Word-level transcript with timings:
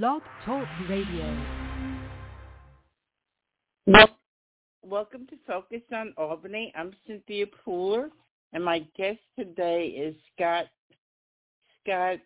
Blog 0.00 0.22
Talk 0.46 0.66
Radio. 0.88 1.36
Well, 3.86 4.08
welcome 4.82 5.26
to 5.26 5.36
Focus 5.46 5.82
on 5.92 6.14
Albany. 6.16 6.72
I'm 6.74 6.92
Cynthia 7.06 7.44
Pooler, 7.44 8.08
and 8.54 8.64
my 8.64 8.86
guest 8.96 9.18
today 9.38 9.88
is 9.88 10.14
Scott 10.34 10.64
Scott 11.82 12.20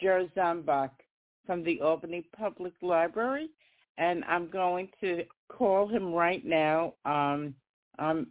Jarzombek 0.00 0.90
from 1.44 1.64
the 1.64 1.80
Albany 1.80 2.28
Public 2.38 2.74
Library, 2.80 3.48
and 3.98 4.22
I'm 4.28 4.48
going 4.48 4.88
to 5.00 5.24
call 5.48 5.88
him 5.88 6.14
right 6.14 6.44
now. 6.44 6.94
Um, 7.04 7.56
um, 7.98 8.28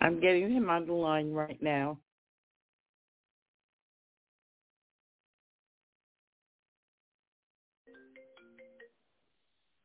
I'm 0.00 0.20
getting 0.20 0.50
him 0.50 0.70
on 0.70 0.86
the 0.86 0.92
line 0.92 1.32
right 1.32 1.60
now. 1.62 1.98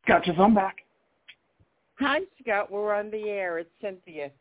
Gotcha. 0.07 0.33
I'm 0.37 0.53
back. 0.53 0.77
Hi, 1.99 2.19
Scott. 2.41 2.71
We're 2.71 2.93
on 2.93 3.09
the 3.09 3.29
air. 3.29 3.59
It's 3.59 3.69
Cynthia. 3.81 4.31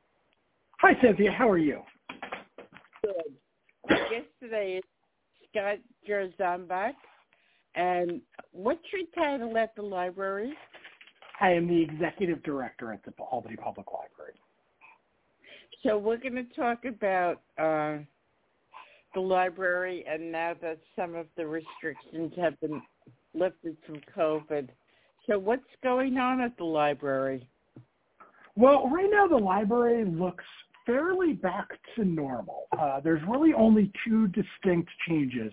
Hi, 0.80 0.92
Cynthia. 1.00 1.30
How 1.30 1.48
are 1.48 1.58
you? 1.58 1.80
Good. 3.02 3.12
My 3.88 3.96
guest 4.10 4.26
today 4.40 4.78
is 4.78 4.84
Scott 5.50 5.78
Jarzombek. 6.08 6.94
And 7.74 8.20
what's 8.50 8.82
your 8.92 9.02
title 9.14 9.56
at 9.56 9.74
the 9.76 9.82
library? 9.82 10.52
I 11.40 11.50
am 11.50 11.68
the 11.68 11.80
executive 11.80 12.42
director 12.42 12.92
at 12.92 13.02
the 13.04 13.12
Albany 13.22 13.56
Public 13.56 13.86
Library. 13.92 14.11
So 15.82 15.98
we're 15.98 16.18
going 16.18 16.36
to 16.36 16.44
talk 16.54 16.84
about 16.84 17.40
uh, 17.58 17.98
the 19.14 19.20
library, 19.20 20.04
and 20.08 20.30
now 20.30 20.54
that 20.62 20.78
some 20.94 21.14
of 21.16 21.26
the 21.36 21.46
restrictions 21.46 22.32
have 22.36 22.58
been 22.60 22.80
lifted 23.34 23.76
from 23.84 24.00
COVID. 24.16 24.68
So 25.28 25.38
what's 25.38 25.62
going 25.82 26.18
on 26.18 26.40
at 26.40 26.56
the 26.56 26.64
library? 26.64 27.48
Well, 28.54 28.88
right 28.90 29.08
now 29.10 29.26
the 29.26 29.36
library 29.36 30.04
looks 30.04 30.44
fairly 30.86 31.32
back 31.32 31.68
to 31.96 32.04
normal. 32.04 32.64
Uh, 32.78 33.00
there's 33.00 33.22
really 33.28 33.52
only 33.52 33.90
two 34.06 34.28
distinct 34.28 34.90
changes. 35.08 35.52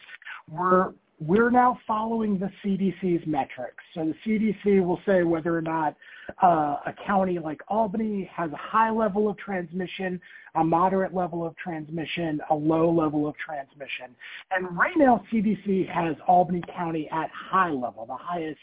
We're 0.50 0.94
we're 1.20 1.50
now 1.50 1.78
following 1.86 2.40
the 2.40 2.50
CDC's 2.64 3.26
metrics. 3.28 3.84
So 3.94 4.06
the 4.06 4.16
CDC 4.26 4.86
will 4.86 5.00
say 5.06 5.24
whether 5.24 5.56
or 5.56 5.62
not 5.62 5.96
uh, 6.42 6.78
a 6.86 6.94
county 7.06 7.40
like 7.40 7.62
Albany 7.68 8.30
has 8.34 8.52
a 8.52 8.58
high 8.58 8.90
level 8.90 9.28
of 9.28 9.38
transmission, 9.38 10.22
a 10.56 10.64
moderate 10.64 11.14
level 11.14 11.46
of 11.46 11.56
transmission, 11.58 12.40
a 12.50 12.56
low 12.56 12.90
level 12.90 13.28
of 13.28 13.36
transmission. 13.38 14.16
And 14.52 14.78
right 14.78 14.96
now 14.96 15.24
CDC 15.32 15.90
has 15.90 16.16
Albany 16.28 16.64
County 16.74 17.10
at 17.12 17.30
high 17.32 17.72
level, 17.72 18.06
the 18.06 18.16
highest 18.16 18.60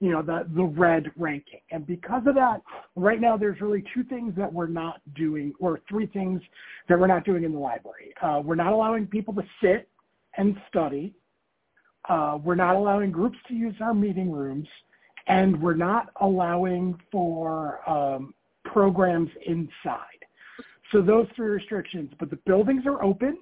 you 0.00 0.10
know, 0.10 0.20
the, 0.20 0.44
the 0.56 0.64
red 0.64 1.12
ranking. 1.16 1.60
And 1.70 1.86
because 1.86 2.22
of 2.26 2.34
that, 2.34 2.60
right 2.96 3.20
now 3.20 3.36
there's 3.36 3.60
really 3.60 3.84
two 3.94 4.02
things 4.02 4.34
that 4.36 4.52
we're 4.52 4.66
not 4.66 5.00
doing, 5.14 5.52
or 5.60 5.80
three 5.88 6.06
things 6.06 6.42
that 6.88 6.98
we're 6.98 7.06
not 7.06 7.24
doing 7.24 7.44
in 7.44 7.52
the 7.52 7.58
library. 7.58 8.12
Uh, 8.20 8.42
we're 8.44 8.56
not 8.56 8.72
allowing 8.72 9.06
people 9.06 9.32
to 9.34 9.42
sit 9.62 9.88
and 10.36 10.56
study. 10.68 11.14
Uh, 12.08 12.38
we're 12.42 12.54
not 12.54 12.74
allowing 12.74 13.10
groups 13.10 13.38
to 13.48 13.54
use 13.54 13.74
our 13.80 13.94
meeting 13.94 14.30
rooms, 14.30 14.68
and 15.28 15.60
we're 15.62 15.74
not 15.74 16.10
allowing 16.20 16.98
for 17.10 17.88
um, 17.88 18.34
programs 18.64 19.30
inside. 19.46 20.20
So 20.90 21.00
those 21.00 21.26
three 21.34 21.48
restrictions, 21.48 22.10
but 22.18 22.28
the 22.28 22.38
buildings 22.44 22.84
are 22.86 23.02
open. 23.02 23.38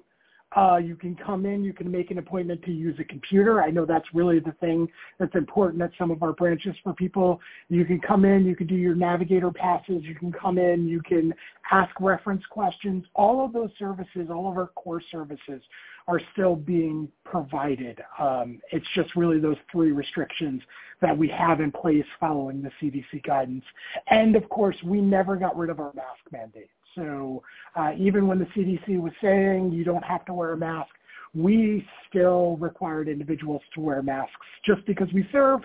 Uh, 0.55 0.77
you 0.77 0.95
can 0.95 1.15
come 1.15 1.45
in, 1.45 1.63
you 1.63 1.73
can 1.73 1.89
make 1.89 2.11
an 2.11 2.17
appointment 2.17 2.61
to 2.63 2.71
use 2.71 2.97
a 2.99 3.03
computer. 3.05 3.61
I 3.61 3.71
know 3.71 3.85
that's 3.85 4.07
really 4.13 4.39
the 4.39 4.51
thing 4.59 4.87
that's 5.17 5.35
important 5.35 5.81
at 5.81 5.91
some 5.97 6.11
of 6.11 6.21
our 6.23 6.33
branches 6.33 6.75
for 6.83 6.93
people. 6.93 7.39
You 7.69 7.85
can 7.85 7.99
come 8.01 8.25
in, 8.25 8.45
you 8.45 8.55
can 8.55 8.67
do 8.67 8.75
your 8.75 8.95
navigator 8.95 9.51
passes, 9.51 10.03
you 10.03 10.15
can 10.15 10.31
come 10.31 10.57
in, 10.57 10.87
you 10.87 11.01
can 11.01 11.33
ask 11.71 11.89
reference 12.01 12.43
questions. 12.49 13.05
All 13.15 13.45
of 13.45 13.53
those 13.53 13.69
services, 13.79 14.27
all 14.29 14.51
of 14.51 14.57
our 14.57 14.67
core 14.67 15.01
services 15.09 15.61
are 16.07 16.19
still 16.33 16.55
being 16.55 17.07
provided. 17.23 18.01
Um, 18.19 18.59
it's 18.71 18.87
just 18.93 19.15
really 19.15 19.39
those 19.39 19.57
three 19.71 19.91
restrictions 19.91 20.61
that 21.01 21.17
we 21.17 21.29
have 21.29 21.61
in 21.61 21.71
place 21.71 22.05
following 22.19 22.61
the 22.61 22.71
CDC 22.81 23.23
guidance. 23.23 23.63
And 24.07 24.35
of 24.35 24.47
course, 24.49 24.75
we 24.83 24.99
never 24.99 25.35
got 25.35 25.57
rid 25.57 25.69
of 25.69 25.79
our 25.79 25.93
mask 25.93 26.19
mandate. 26.31 26.69
So 26.95 27.43
uh, 27.75 27.91
even 27.97 28.27
when 28.27 28.39
the 28.39 28.45
CDC 28.45 28.99
was 28.99 29.13
saying 29.21 29.71
you 29.71 29.83
don't 29.83 30.03
have 30.03 30.25
to 30.25 30.33
wear 30.33 30.53
a 30.53 30.57
mask, 30.57 30.89
we 31.33 31.85
still 32.09 32.57
required 32.57 33.07
individuals 33.07 33.61
to 33.75 33.81
wear 33.81 34.01
masks 34.01 34.33
just 34.65 34.85
because 34.85 35.07
we 35.13 35.25
serve 35.31 35.61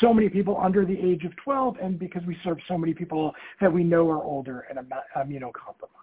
so 0.00 0.12
many 0.12 0.28
people 0.28 0.58
under 0.62 0.84
the 0.84 0.98
age 0.98 1.24
of 1.24 1.32
12 1.42 1.76
and 1.82 1.98
because 1.98 2.22
we 2.26 2.36
serve 2.44 2.58
so 2.68 2.76
many 2.76 2.92
people 2.92 3.32
that 3.60 3.72
we 3.72 3.82
know 3.82 4.08
are 4.10 4.22
older 4.22 4.66
and 4.68 4.78
immunocompromised. 5.16 5.98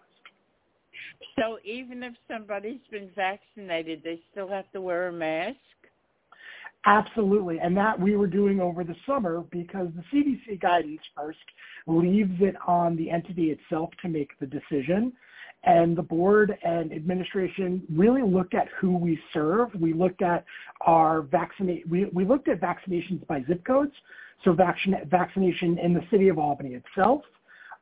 So 1.38 1.60
even 1.64 2.04
if 2.04 2.14
somebody's 2.30 2.80
been 2.92 3.10
vaccinated, 3.16 4.02
they 4.04 4.22
still 4.32 4.48
have 4.50 4.70
to 4.72 4.82
wear 4.82 5.08
a 5.10 5.14
mask? 5.14 5.58
Absolutely. 6.86 7.60
And 7.60 7.76
that 7.78 8.00
we 8.00 8.16
were 8.16 8.28
doing 8.28 8.60
over 8.60 8.84
the 8.84 8.96
summer 9.08 9.44
because 9.52 9.88
the 9.96 10.04
CDC 10.14 10.62
guidance 10.62 11.02
first 11.16 11.40
leaves 11.88 12.40
it 12.42 12.56
on 12.68 12.96
the 12.96 13.10
entity 13.10 13.50
itself 13.52 13.90
to 14.04 14.08
make 14.08 14.38
the 14.40 14.46
decision. 14.46 15.12
And 15.64 15.98
the 15.98 16.04
board 16.04 16.56
and 16.64 16.94
administration 16.94 17.82
really 17.92 18.22
looked 18.22 18.54
at 18.54 18.68
who 18.80 18.96
we 18.96 19.20
serve. 19.34 19.70
We 19.74 19.94
looked 19.94 20.22
at 20.22 20.46
our 20.82 21.24
vaccinate. 21.24 21.90
We, 21.90 22.06
we 22.06 22.24
looked 22.24 22.48
at 22.50 22.62
vaccinations 22.62 23.26
by 23.26 23.44
zip 23.48 23.66
codes. 23.66 23.94
So 24.44 24.54
vaccine, 24.54 24.96
vaccination 25.10 25.80
in 25.80 25.94
the 25.94 26.04
city 26.12 26.28
of 26.28 26.38
Albany 26.38 26.76
itself, 26.76 27.24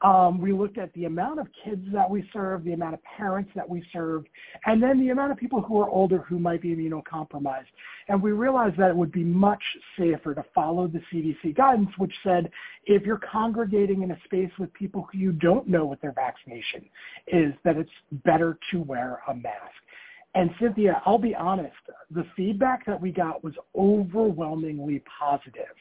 um, 0.04 0.42
we 0.42 0.52
looked 0.52 0.78
at 0.78 0.94
the 0.94 1.06
amount 1.06 1.40
of 1.40 1.48
kids 1.64 1.86
that 1.94 2.10
we 2.10 2.30
serve, 2.34 2.66
the 2.66 2.74
amount 2.74 2.94
of 2.94 3.00
parents 3.04 3.50
that 3.56 3.68
we 3.68 3.84
serve, 3.94 4.26
and 4.66 4.84
then 4.84 5.00
the 5.00 5.10
amount 5.10 5.32
of 5.32 5.38
people 5.38 5.62
who 5.62 5.80
are 5.80 5.90
older 5.90 6.20
who 6.20 6.38
might 6.38 6.62
be 6.62 6.76
immunocompromised. 6.76 7.66
And 8.10 8.22
we 8.22 8.34
realized 8.34 8.78
that 8.78 8.90
it 8.90 8.96
would 8.96 9.14
be 9.14 9.24
much 9.24 9.64
safer 9.98 10.36
to 10.36 10.44
follow 10.54 10.88
the 10.88 11.02
CDC 11.12 11.56
guidance, 11.56 11.90
which 11.98 12.14
said 12.22 12.52
if 12.86 13.04
you're 13.04 13.22
congregating 13.32 14.04
in 14.04 14.12
a 14.12 14.18
space 14.26 14.52
with 14.60 14.74
people 14.74 15.08
who 15.12 15.18
you 15.18 15.32
don't 15.32 15.70
know 15.70 15.86
what 15.86 16.02
their 16.02 16.12
vaccination 16.12 16.84
is, 17.28 17.54
that 17.64 17.78
it's 17.78 17.90
better 18.26 18.58
to 18.72 18.82
wear 18.82 19.22
a 19.30 19.34
mask. 19.34 19.83
And 20.36 20.50
Cynthia, 20.60 21.02
I'll 21.06 21.20
be 21.20 21.36
honest, 21.36 21.76
the 22.10 22.26
feedback 22.36 22.86
that 22.88 23.00
we 23.00 23.12
got 23.12 23.44
was 23.44 23.54
overwhelmingly 23.76 25.04
positive. 25.20 25.76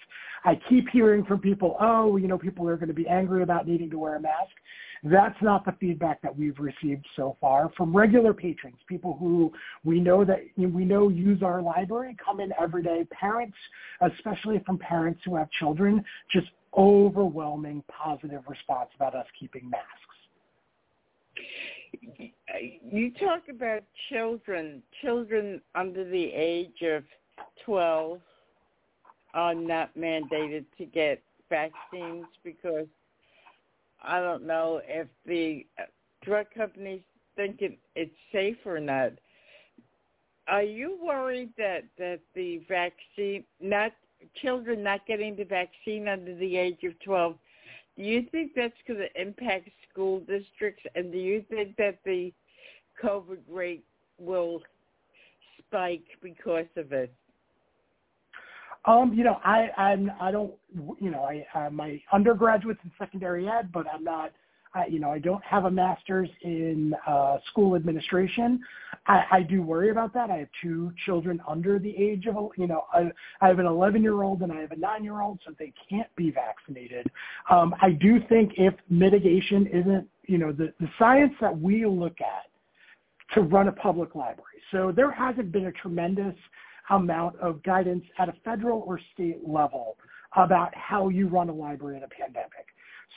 I 0.45 0.61
keep 0.69 0.89
hearing 0.91 1.25
from 1.25 1.41
people, 1.41 1.77
oh, 1.81 2.17
you 2.17 2.29
know, 2.29 2.37
people 2.37 2.69
are 2.69 2.77
going 2.77 2.89
to 2.89 2.95
be 2.95 3.09
angry 3.09 3.43
about 3.43 3.67
needing 3.67 3.89
to 3.91 3.99
wear 3.99 4.17
a 4.17 4.21
mask. 4.21 4.51
That's 5.05 5.41
not 5.41 5.65
the 5.65 5.73
feedback 5.81 6.21
that 6.23 6.37
we've 6.37 6.59
received 6.59 7.07
so 7.17 7.37
far 7.41 7.71
from 7.77 7.97
regular 7.97 8.35
patrons, 8.35 8.77
people 8.87 9.17
who 9.19 9.53
we 9.85 10.01
know 10.01 10.25
that 10.25 10.41
we 10.57 10.85
know 10.85 11.09
use 11.09 11.43
our 11.43 11.61
library, 11.61 12.17
come 12.25 12.39
in 12.39 12.53
every 12.61 12.83
day. 12.83 13.07
Parents, 13.11 13.57
especially 14.01 14.63
from 14.65 14.79
parents 14.79 15.21
who 15.25 15.35
have 15.35 15.51
children, 15.59 16.05
just 16.31 16.49
overwhelming 16.77 17.83
positive 17.89 18.43
response 18.49 18.91
about 18.95 19.15
us 19.15 19.27
keeping 19.41 19.69
masks 19.69 20.13
you 22.01 23.13
talk 23.15 23.43
about 23.49 23.83
children, 24.11 24.83
children 25.01 25.61
under 25.75 26.05
the 26.05 26.33
age 26.33 26.83
of 26.83 27.05
12 27.65 28.21
are 29.35 29.55
not 29.55 29.97
mandated 29.97 30.65
to 30.79 30.85
get 30.85 31.23
vaccines 31.49 32.27
because 32.45 32.87
I 34.03 34.21
don't 34.21 34.47
know 34.47 34.81
if 34.87 35.07
the 35.27 35.67
drug 36.23 36.47
companies 36.55 37.03
think 37.37 37.63
it, 37.63 37.79
it's 37.95 38.15
safe 38.33 38.57
or 38.65 38.81
not. 38.81 39.13
Are 40.49 40.63
you 40.63 40.99
worried 41.03 41.51
that 41.57 41.85
that 41.99 42.21
the 42.35 42.63
vaccine, 42.69 43.45
not 43.61 43.93
children 44.41 44.83
not 44.83 45.07
getting 45.07 45.37
the 45.37 45.45
vaccine 45.45 46.09
under 46.09 46.35
the 46.35 46.57
age 46.57 46.83
of 46.85 46.99
12, 47.01 47.37
do 47.97 48.03
you 48.03 48.27
think 48.31 48.53
that's 48.57 48.73
going 48.87 49.01
to 49.01 49.21
impact 49.21 49.69
school 49.91 50.21
districts? 50.21 50.83
And 50.95 51.13
do 51.13 51.19
you 51.19 51.45
think 51.51 51.77
that 51.77 51.99
the 52.05 52.33
COVID 53.03 53.39
rate 53.49 53.85
will 54.19 54.63
spike 55.59 56.05
because 56.23 56.67
of 56.77 56.93
it? 56.93 57.13
Um, 58.85 59.13
you 59.15 59.23
know, 59.23 59.39
I 59.45 59.69
I'm 59.77 60.11
I 60.21 60.33
don't 60.33 60.53
you 61.01 61.11
know 61.11 61.23
I 61.23 61.47
uh, 61.55 61.71
my 61.71 62.01
undergraduate's 62.13 62.81
in 62.83 62.91
secondary 62.99 63.49
ed, 63.49 63.71
but 63.73 63.87
I'm 63.93 64.03
not 64.03 64.33
I, 64.75 64.87
you 64.87 65.01
know, 65.01 65.11
I 65.11 65.19
don't 65.19 65.45
have 65.45 65.65
a 65.67 65.71
master's 65.71 66.29
in 66.43 66.95
uh, 67.07 67.39
school 67.51 67.77
administration. 67.77 68.61
I, 69.07 69.25
I 69.31 69.43
do 69.43 69.63
worry 69.63 69.91
about 69.91 70.15
that. 70.15 70.31
I 70.31 70.37
have 70.39 70.49
two 70.63 70.93
children 71.05 71.41
under 71.47 71.79
the 71.79 71.95
age 71.97 72.27
of, 72.27 72.51
you 72.57 72.67
know, 72.67 72.85
I, 72.93 73.11
I 73.41 73.49
have 73.49 73.59
an 73.59 73.67
11 73.67 74.03
year 74.03 74.23
old 74.23 74.43
and 74.43 74.53
I 74.53 74.61
have 74.61 74.73
a 74.73 74.77
nine 74.77 75.05
year 75.05 75.21
old, 75.21 75.41
so 75.45 75.53
they 75.59 75.73
can't 75.89 76.15
be 76.17 76.31
vaccinated. 76.31 77.07
Um, 77.51 77.75
I 77.83 77.91
do 77.91 78.21
think 78.29 78.53
if 78.57 78.75
mitigation 78.89 79.67
isn't, 79.67 80.09
you 80.27 80.39
know, 80.39 80.53
the, 80.53 80.73
the 80.81 80.89
science 80.99 81.35
that 81.41 81.59
we 81.59 81.85
look 81.85 82.21
at 82.21 82.47
to 83.35 83.43
run 83.43 83.69
a 83.69 83.73
public 83.73 84.15
library. 84.15 84.61
So 84.71 84.93
there 84.95 85.11
hasn't 85.11 85.53
been 85.53 85.67
a 85.67 85.73
tremendous 85.73 86.35
amount 86.91 87.37
of 87.41 87.63
guidance 87.63 88.05
at 88.19 88.29
a 88.29 88.35
federal 88.45 88.81
or 88.87 89.01
state 89.15 89.47
level 89.47 89.97
about 90.37 90.75
how 90.75 91.09
you 91.09 91.29
run 91.29 91.49
a 91.49 91.53
library 91.53 91.97
in 91.97 92.05
a 92.05 92.09
pandemic. 92.09 92.67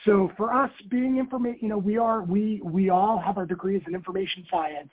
So 0.04 0.30
for 0.36 0.52
us, 0.52 0.70
being 0.90 1.18
information, 1.18 1.58
you 1.62 1.68
know, 1.68 1.78
we 1.78 1.96
are 1.96 2.22
we 2.22 2.60
we 2.62 2.90
all 2.90 3.18
have 3.18 3.38
our 3.38 3.46
degrees 3.46 3.82
in 3.86 3.94
information 3.94 4.44
science. 4.50 4.90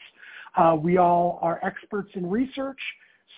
Uh, 0.55 0.75
we 0.79 0.97
all 0.97 1.39
are 1.41 1.59
experts 1.63 2.09
in 2.15 2.29
research. 2.29 2.79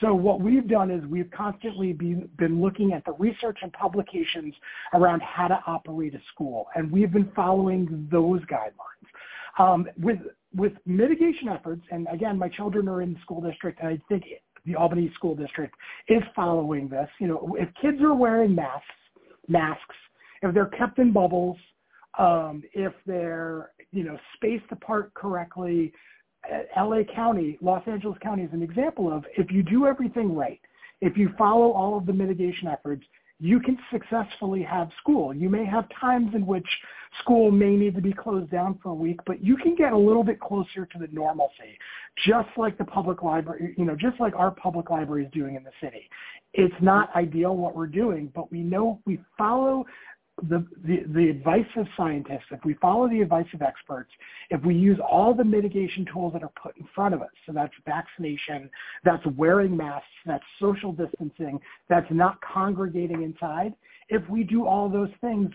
So 0.01 0.13
what 0.13 0.41
we've 0.41 0.67
done 0.67 0.91
is 0.91 1.05
we've 1.05 1.31
constantly 1.31 1.93
been, 1.93 2.27
been 2.37 2.61
looking 2.61 2.91
at 2.91 3.05
the 3.05 3.13
research 3.13 3.59
and 3.61 3.71
publications 3.71 4.53
around 4.93 5.21
how 5.21 5.47
to 5.47 5.57
operate 5.65 6.13
a 6.15 6.19
school, 6.33 6.67
and 6.75 6.91
we've 6.91 7.13
been 7.13 7.31
following 7.33 8.07
those 8.11 8.41
guidelines. 8.41 9.07
Um, 9.57 9.87
with 9.97 10.19
with 10.53 10.73
mitigation 10.85 11.49
efforts, 11.49 11.81
and 11.91 12.07
again, 12.11 12.37
my 12.37 12.49
children 12.49 12.87
are 12.87 13.01
in 13.01 13.13
the 13.13 13.19
school 13.21 13.41
district, 13.41 13.79
and 13.79 13.89
I 13.89 14.01
think 14.09 14.25
the 14.65 14.75
Albany 14.75 15.11
School 15.15 15.35
District 15.35 15.73
is 16.07 16.23
following 16.35 16.89
this. 16.89 17.09
You 17.19 17.27
know, 17.27 17.55
if 17.59 17.69
kids 17.81 18.01
are 18.01 18.13
wearing 18.13 18.55
masks, 18.55 18.85
masks, 19.47 19.95
if 20.49 20.53
they're 20.53 20.65
kept 20.67 20.99
in 20.99 21.11
bubbles, 21.11 21.57
um, 22.17 22.63
if 22.73 22.93
they're 23.05 23.71
you 23.91 24.03
know 24.03 24.17
spaced 24.35 24.71
apart 24.71 25.13
correctly, 25.13 25.91
LA 26.77 27.03
County, 27.13 27.57
Los 27.61 27.83
Angeles 27.87 28.17
County 28.21 28.43
is 28.43 28.53
an 28.53 28.61
example 28.61 29.11
of 29.11 29.25
if 29.37 29.51
you 29.51 29.63
do 29.63 29.85
everything 29.85 30.35
right, 30.35 30.59
if 31.01 31.17
you 31.17 31.29
follow 31.37 31.71
all 31.71 31.97
of 31.97 32.05
the 32.05 32.13
mitigation 32.13 32.67
efforts, 32.67 33.03
you 33.39 33.59
can 33.59 33.77
successfully 33.91 34.63
have 34.63 34.89
school. 35.01 35.33
You 35.33 35.49
may 35.49 35.65
have 35.65 35.85
times 35.99 36.33
in 36.33 36.45
which 36.45 36.67
school 37.21 37.51
may 37.51 37.75
need 37.75 37.95
to 37.95 38.01
be 38.01 38.13
closed 38.13 38.49
down 38.49 38.79
for 38.81 38.89
a 38.89 38.93
week, 38.93 39.19
but 39.25 39.43
you 39.43 39.57
can 39.57 39.75
get 39.75 39.91
a 39.91 39.97
little 39.97 40.23
bit 40.23 40.39
closer 40.39 40.85
to 40.85 40.97
the 40.97 41.07
normalcy, 41.11 41.77
just 42.25 42.47
like 42.55 42.77
the 42.77 42.85
public 42.85 43.23
library, 43.23 43.75
you 43.77 43.83
know, 43.83 43.95
just 43.95 44.19
like 44.21 44.33
our 44.35 44.51
public 44.51 44.89
library 44.89 45.25
is 45.25 45.31
doing 45.33 45.55
in 45.55 45.63
the 45.63 45.71
city. 45.81 46.09
It's 46.53 46.75
not 46.81 47.13
ideal 47.13 47.57
what 47.57 47.75
we're 47.75 47.87
doing, 47.87 48.31
but 48.33 48.49
we 48.51 48.59
know 48.59 49.01
we 49.05 49.19
follow 49.37 49.85
the, 50.43 50.65
the, 50.85 51.03
the 51.13 51.29
advice 51.29 51.65
of 51.77 51.87
scientists, 51.95 52.45
if 52.51 52.63
we 52.65 52.73
follow 52.75 53.07
the 53.09 53.21
advice 53.21 53.47
of 53.53 53.61
experts, 53.61 54.11
if 54.49 54.63
we 54.63 54.75
use 54.75 54.99
all 54.99 55.33
the 55.33 55.43
mitigation 55.43 56.05
tools 56.11 56.33
that 56.33 56.43
are 56.43 56.51
put 56.61 56.75
in 56.77 56.87
front 56.93 57.15
of 57.15 57.21
us, 57.21 57.29
so 57.45 57.53
that's 57.53 57.73
vaccination, 57.85 58.69
that's 59.03 59.25
wearing 59.37 59.75
masks, 59.75 60.07
that's 60.25 60.43
social 60.59 60.91
distancing, 60.91 61.59
that's 61.89 62.07
not 62.11 62.39
congregating 62.41 63.23
inside, 63.23 63.73
if 64.09 64.27
we 64.29 64.43
do 64.43 64.65
all 64.65 64.89
those 64.89 65.09
things, 65.21 65.49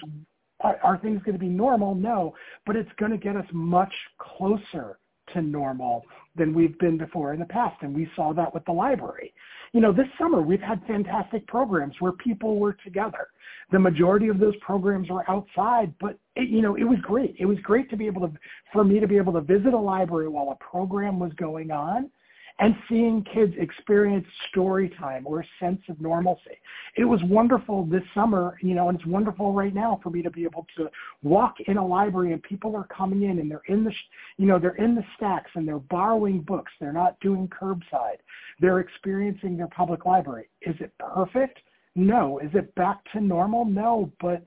are, 0.61 0.79
are 0.83 0.99
things 0.99 1.21
going 1.25 1.35
to 1.35 1.39
be 1.39 1.49
normal? 1.49 1.95
No, 1.95 2.35
but 2.67 2.75
it's 2.75 2.91
going 2.99 3.13
to 3.13 3.19
get 3.19 3.37
us 3.37 3.47
much 3.53 3.93
closer 4.19 4.99
to 5.35 5.43
normal 5.43 6.05
than 6.37 6.55
we've 6.55 6.79
been 6.79 6.99
before 6.99 7.33
in 7.33 7.41
the 7.41 7.47
past. 7.47 7.77
And 7.83 7.95
we 7.95 8.09
saw 8.17 8.33
that 8.35 8.53
with 8.53 8.65
the 8.65 8.73
library. 8.73 9.33
You 9.73 9.81
know, 9.81 9.93
this 9.93 10.07
summer 10.19 10.43
we've 10.43 10.61
had 10.61 10.83
fantastic 10.87 11.47
programs 11.47 11.95
where 12.01 12.13
people 12.13 12.59
were 12.59 12.77
together. 12.85 13.29
The 13.73 13.79
majority 13.79 14.29
of 14.29 14.39
those 14.39 14.57
programs 14.57 15.09
were 15.09 15.29
outside, 15.31 15.95
but 16.01 16.19
it, 16.35 16.49
you 16.49 16.61
know, 16.61 16.77
it 16.77 16.85
was 16.85 16.99
great. 17.03 17.37
It 17.39 17.47
was 17.47 17.59
great 17.63 17.89
to 17.91 17.97
be 17.97 18.07
able 18.07 18.27
to, 18.29 18.33
for 18.73 18.85
me 18.85 18.99
to 18.99 19.07
be 19.07 19.17
able 19.17 19.33
to 19.35 19.41
visit 19.41 19.75
a 19.75 19.79
library 19.79 20.29
while 20.29 20.51
a 20.51 20.65
program 20.65 21.19
was 21.19 21.33
going 21.35 21.71
on 21.71 22.11
and 22.61 22.77
seeing 22.89 23.25
kids 23.25 23.55
experience 23.59 24.27
story 24.51 24.91
time 25.01 25.27
or 25.27 25.41
a 25.41 25.45
sense 25.59 25.81
of 25.89 25.99
normalcy. 25.99 26.59
It 26.97 27.05
was 27.05 27.21
wonderful 27.25 27.87
this 27.87 28.03
summer, 28.15 28.59
you 28.61 28.75
know, 28.75 28.91
and 28.91 28.99
it's 28.99 29.07
wonderful 29.07 29.55
right 29.55 29.75
now 29.75 29.99
for 30.03 30.11
me 30.11 30.21
to 30.21 30.31
be 30.31 30.45
able 30.45 30.67
to 30.77 30.91
walk 31.23 31.55
in 31.67 31.79
a 31.79 31.87
library 31.87 32.35
and 32.35 32.43
people 32.43 32.77
are 32.77 32.87
coming 32.95 33.23
in 33.23 33.39
and 33.39 33.51
they're 33.51 33.63
in 33.69 33.83
the, 33.83 33.93
you 34.37 34.47
know, 34.47 34.59
they're 34.59 34.77
in 34.77 34.95
the 34.95 35.05
stacks 35.17 35.51
and 35.55 35.67
they're 35.67 35.79
borrowing 35.79 36.43
books. 36.43 36.71
They're 36.79 36.93
not 36.93 37.19
doing 37.21 37.49
curbside. 37.49 38.19
They're 38.61 38.81
experiencing 38.81 39.57
their 39.57 39.69
public 39.69 40.05
library. 40.05 40.51
Is 40.61 40.77
it 40.81 40.93
perfect? 40.99 41.61
No. 41.97 42.39
Is 42.41 42.51
it 42.53 42.75
back 42.75 42.99
to 43.13 43.23
normal? 43.23 43.65
No, 43.65 44.13
but 44.21 44.45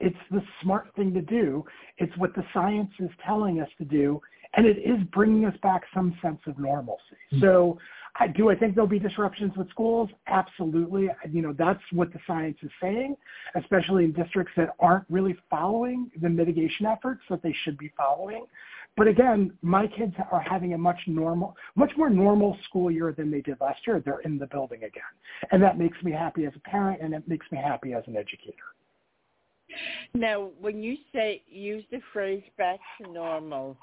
it's 0.00 0.16
the 0.30 0.42
smart 0.62 0.88
thing 0.96 1.12
to 1.12 1.20
do. 1.20 1.62
It's 1.98 2.16
what 2.16 2.34
the 2.34 2.44
science 2.54 2.90
is 3.00 3.10
telling 3.26 3.60
us 3.60 3.68
to 3.76 3.84
do 3.84 4.22
and 4.54 4.66
it 4.66 4.78
is 4.78 4.98
bringing 5.12 5.44
us 5.44 5.54
back 5.62 5.82
some 5.94 6.16
sense 6.22 6.40
of 6.46 6.58
normalcy. 6.58 7.02
Mm-hmm. 7.32 7.44
So 7.44 7.78
I 8.18 8.26
do 8.26 8.50
I 8.50 8.56
think 8.56 8.74
there'll 8.74 8.88
be 8.88 8.98
disruptions 8.98 9.52
with 9.56 9.70
schools? 9.70 10.10
Absolutely. 10.26 11.08
You 11.30 11.42
know, 11.42 11.54
that's 11.56 11.80
what 11.92 12.12
the 12.12 12.18
science 12.26 12.58
is 12.62 12.70
saying, 12.82 13.16
especially 13.54 14.04
in 14.04 14.12
districts 14.12 14.52
that 14.56 14.70
aren't 14.80 15.04
really 15.08 15.36
following 15.48 16.10
the 16.20 16.28
mitigation 16.28 16.86
efforts 16.86 17.22
that 17.30 17.42
they 17.42 17.54
should 17.64 17.78
be 17.78 17.92
following. 17.96 18.44
But 18.96 19.06
again, 19.06 19.52
my 19.62 19.86
kids 19.86 20.14
are 20.32 20.40
having 20.40 20.74
a 20.74 20.78
much 20.78 20.98
normal, 21.06 21.56
much 21.76 21.92
more 21.96 22.10
normal 22.10 22.58
school 22.68 22.90
year 22.90 23.14
than 23.16 23.30
they 23.30 23.40
did 23.40 23.60
last 23.60 23.80
year. 23.86 24.02
They're 24.04 24.20
in 24.20 24.36
the 24.36 24.46
building 24.46 24.78
again. 24.78 25.02
And 25.52 25.62
that 25.62 25.78
makes 25.78 25.96
me 26.02 26.10
happy 26.10 26.44
as 26.44 26.52
a 26.56 26.68
parent 26.68 27.00
and 27.00 27.14
it 27.14 27.26
makes 27.28 27.46
me 27.52 27.58
happy 27.58 27.94
as 27.94 28.02
an 28.08 28.16
educator. 28.16 28.74
Now, 30.12 30.50
when 30.60 30.82
you 30.82 30.96
say 31.14 31.42
use 31.48 31.84
the 31.92 32.00
phrase 32.12 32.42
back 32.58 32.80
to 33.00 33.12
normal, 33.12 33.76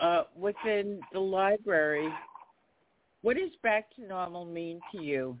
uh, 0.00 0.22
within 0.36 1.00
the 1.12 1.20
library, 1.20 2.12
what 3.22 3.36
does 3.36 3.50
back 3.62 3.94
to 3.96 4.06
normal 4.06 4.44
mean 4.44 4.80
to 4.92 4.98
you? 4.98 5.36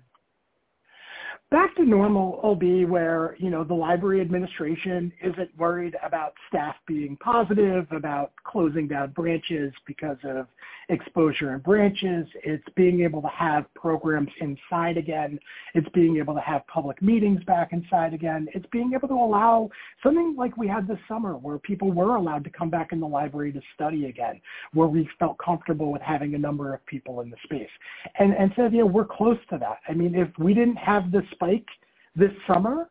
Back 1.50 1.76
to 1.76 1.84
normal 1.84 2.40
will 2.42 2.56
be 2.56 2.84
where, 2.84 3.36
you 3.38 3.50
know, 3.50 3.62
the 3.62 3.74
library 3.74 4.20
administration 4.20 5.12
isn't 5.22 5.50
worried 5.56 5.96
about 6.02 6.34
staff 6.48 6.74
being 6.86 7.16
positive, 7.18 7.86
about 7.92 8.32
closing 8.44 8.88
down 8.88 9.12
branches 9.12 9.72
because 9.86 10.16
of 10.24 10.46
exposure 10.88 11.54
in 11.54 11.60
branches. 11.60 12.26
It's 12.44 12.66
being 12.74 13.02
able 13.02 13.22
to 13.22 13.28
have 13.28 13.72
programs 13.74 14.30
inside 14.40 14.96
again. 14.96 15.38
It's 15.74 15.88
being 15.90 16.16
able 16.16 16.34
to 16.34 16.40
have 16.40 16.66
public 16.66 17.00
meetings 17.00 17.42
back 17.44 17.72
inside 17.72 18.12
again. 18.12 18.48
It's 18.54 18.66
being 18.72 18.92
able 18.94 19.08
to 19.08 19.14
allow 19.14 19.70
something 20.02 20.34
like 20.36 20.56
we 20.56 20.68
had 20.68 20.86
this 20.88 20.98
summer 21.08 21.34
where 21.34 21.58
people 21.58 21.92
were 21.92 22.16
allowed 22.16 22.44
to 22.44 22.50
come 22.50 22.70
back 22.70 22.92
in 22.92 23.00
the 23.00 23.06
library 23.06 23.52
to 23.52 23.60
study 23.74 24.06
again, 24.06 24.40
where 24.74 24.88
we 24.88 25.08
felt 25.18 25.38
comfortable 25.38 25.92
with 25.92 26.02
having 26.02 26.34
a 26.34 26.38
number 26.38 26.74
of 26.74 26.84
people 26.86 27.20
in 27.20 27.30
the 27.30 27.36
space. 27.44 27.70
And, 28.18 28.32
and 28.34 28.52
so, 28.56 28.66
you 28.66 28.78
know, 28.78 28.86
we're 28.86 29.04
close 29.04 29.38
to 29.50 29.58
that. 29.58 29.78
I 29.88 29.92
mean, 29.92 30.14
if 30.14 30.28
we 30.38 30.54
didn't 30.54 30.76
have 30.76 31.10
this 31.10 31.24
spike 31.36 31.66
this 32.14 32.32
summer. 32.46 32.90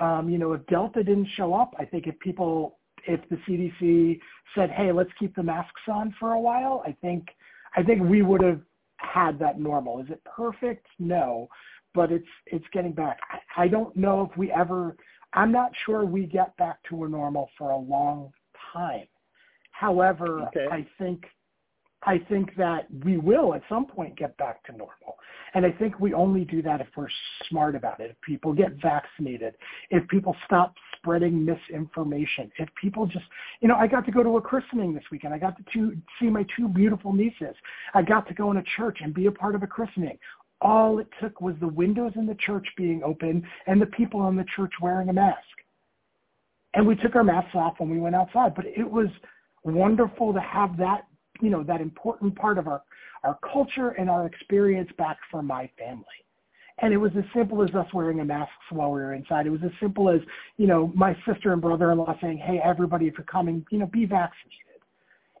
Um, 0.00 0.28
you 0.28 0.38
know, 0.38 0.52
if 0.54 0.66
Delta 0.66 1.04
didn't 1.04 1.28
show 1.36 1.54
up, 1.54 1.74
I 1.78 1.84
think 1.84 2.06
if 2.06 2.18
people, 2.18 2.78
if 3.06 3.20
the 3.28 3.36
CDC 3.46 4.18
said, 4.54 4.70
"Hey, 4.70 4.90
let's 4.90 5.10
keep 5.18 5.34
the 5.36 5.42
masks 5.42 5.82
on 5.88 6.14
for 6.18 6.32
a 6.32 6.40
while," 6.40 6.82
I 6.86 6.92
think, 7.00 7.28
I 7.76 7.82
think 7.82 8.02
we 8.02 8.22
would 8.22 8.42
have 8.42 8.60
had 8.96 9.38
that 9.38 9.60
normal. 9.60 10.00
Is 10.00 10.08
it 10.10 10.22
perfect? 10.24 10.86
No, 10.98 11.48
but 11.94 12.10
it's 12.10 12.26
it's 12.46 12.64
getting 12.72 12.92
back. 12.92 13.18
I, 13.30 13.64
I 13.64 13.68
don't 13.68 13.94
know 13.96 14.28
if 14.30 14.36
we 14.36 14.50
ever. 14.50 14.96
I'm 15.34 15.52
not 15.52 15.72
sure 15.86 16.04
we 16.04 16.26
get 16.26 16.56
back 16.56 16.78
to 16.90 17.04
a 17.04 17.08
normal 17.08 17.50
for 17.56 17.70
a 17.70 17.76
long 17.76 18.32
time. 18.72 19.06
However, 19.70 20.42
okay. 20.48 20.66
I 20.70 20.86
think 20.98 21.24
I 22.04 22.18
think 22.18 22.56
that 22.56 22.86
we 23.04 23.16
will 23.16 23.54
at 23.54 23.62
some 23.68 23.86
point 23.86 24.16
get 24.18 24.36
back 24.36 24.64
to 24.64 24.72
normal. 24.72 25.16
And 25.54 25.64
I 25.64 25.70
think 25.70 26.00
we 26.00 26.14
only 26.14 26.44
do 26.44 26.60
that 26.62 26.80
if 26.80 26.88
we're 26.96 27.08
smart 27.48 27.76
about 27.76 28.00
it. 28.00 28.10
If 28.10 28.20
people 28.22 28.52
get 28.52 28.72
vaccinated, 28.82 29.54
if 29.90 30.06
people 30.08 30.34
stop 30.44 30.74
spreading 30.96 31.44
misinformation, 31.44 32.50
if 32.58 32.68
people 32.80 33.06
just, 33.06 33.24
you 33.60 33.68
know, 33.68 33.76
I 33.76 33.86
got 33.86 34.04
to 34.06 34.12
go 34.12 34.22
to 34.22 34.36
a 34.36 34.40
christening 34.40 34.94
this 34.94 35.04
weekend. 35.12 35.32
I 35.32 35.38
got 35.38 35.56
to 35.58 35.64
two, 35.72 35.96
see 36.20 36.26
my 36.26 36.44
two 36.56 36.68
beautiful 36.68 37.12
nieces. 37.12 37.54
I 37.94 38.02
got 38.02 38.26
to 38.28 38.34
go 38.34 38.50
in 38.50 38.56
a 38.56 38.64
church 38.76 38.98
and 39.00 39.14
be 39.14 39.26
a 39.26 39.32
part 39.32 39.54
of 39.54 39.62
a 39.62 39.66
christening. 39.66 40.18
All 40.60 40.98
it 40.98 41.08
took 41.20 41.40
was 41.40 41.54
the 41.60 41.68
windows 41.68 42.12
in 42.16 42.26
the 42.26 42.36
church 42.36 42.66
being 42.76 43.02
open 43.04 43.46
and 43.66 43.80
the 43.80 43.86
people 43.86 44.26
in 44.28 44.36
the 44.36 44.46
church 44.56 44.72
wearing 44.80 45.08
a 45.08 45.12
mask. 45.12 45.38
And 46.74 46.86
we 46.86 46.96
took 46.96 47.14
our 47.14 47.24
masks 47.24 47.54
off 47.54 47.74
when 47.78 47.90
we 47.90 48.00
went 48.00 48.16
outside. 48.16 48.54
But 48.54 48.66
it 48.66 48.90
was 48.90 49.08
wonderful 49.64 50.32
to 50.32 50.40
have 50.40 50.76
that 50.78 51.04
you 51.42 51.50
know, 51.50 51.62
that 51.64 51.82
important 51.82 52.34
part 52.36 52.56
of 52.56 52.66
our, 52.68 52.82
our 53.24 53.38
culture 53.52 53.90
and 53.90 54.08
our 54.08 54.26
experience 54.26 54.90
back 54.96 55.18
for 55.30 55.42
my 55.42 55.68
family. 55.78 56.06
And 56.78 56.94
it 56.94 56.96
was 56.96 57.12
as 57.18 57.24
simple 57.34 57.62
as 57.62 57.74
us 57.74 57.86
wearing 57.92 58.20
a 58.20 58.24
mask 58.24 58.50
while 58.70 58.90
we 58.90 59.00
were 59.00 59.12
inside. 59.12 59.46
It 59.46 59.50
was 59.50 59.60
as 59.64 59.70
simple 59.80 60.08
as, 60.08 60.20
you 60.56 60.66
know, 60.66 60.90
my 60.94 61.14
sister 61.26 61.52
and 61.52 61.60
brother-in-law 61.60 62.16
saying, 62.20 62.38
hey, 62.38 62.60
everybody, 62.64 63.06
if 63.06 63.14
you're 63.18 63.24
coming, 63.24 63.64
you 63.70 63.78
know, 63.78 63.86
be 63.86 64.06
vaccinated. 64.06 64.58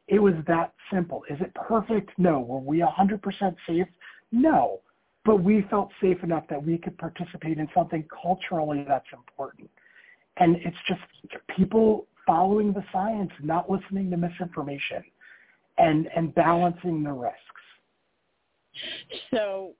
It 0.08 0.18
was 0.18 0.34
that 0.46 0.74
simple. 0.92 1.22
Is 1.30 1.40
it 1.40 1.54
perfect? 1.54 2.10
No. 2.18 2.40
Were 2.40 2.58
we 2.58 2.78
100% 2.78 3.56
safe? 3.66 3.86
No. 4.30 4.80
But 5.24 5.36
we 5.42 5.64
felt 5.70 5.90
safe 6.00 6.22
enough 6.22 6.44
that 6.50 6.62
we 6.62 6.76
could 6.78 6.98
participate 6.98 7.58
in 7.58 7.68
something 7.74 8.04
culturally 8.22 8.84
that's 8.86 9.06
important. 9.12 9.70
And 10.36 10.56
it's 10.56 10.76
just 10.86 11.00
people 11.56 12.06
following 12.26 12.72
the 12.72 12.84
science, 12.92 13.30
not 13.42 13.70
listening 13.70 14.10
to 14.10 14.16
misinformation, 14.16 15.02
and 15.78 16.08
and 16.14 16.34
balancing 16.34 17.02
the 17.02 17.12
risks. 17.12 17.38
So 19.32 19.72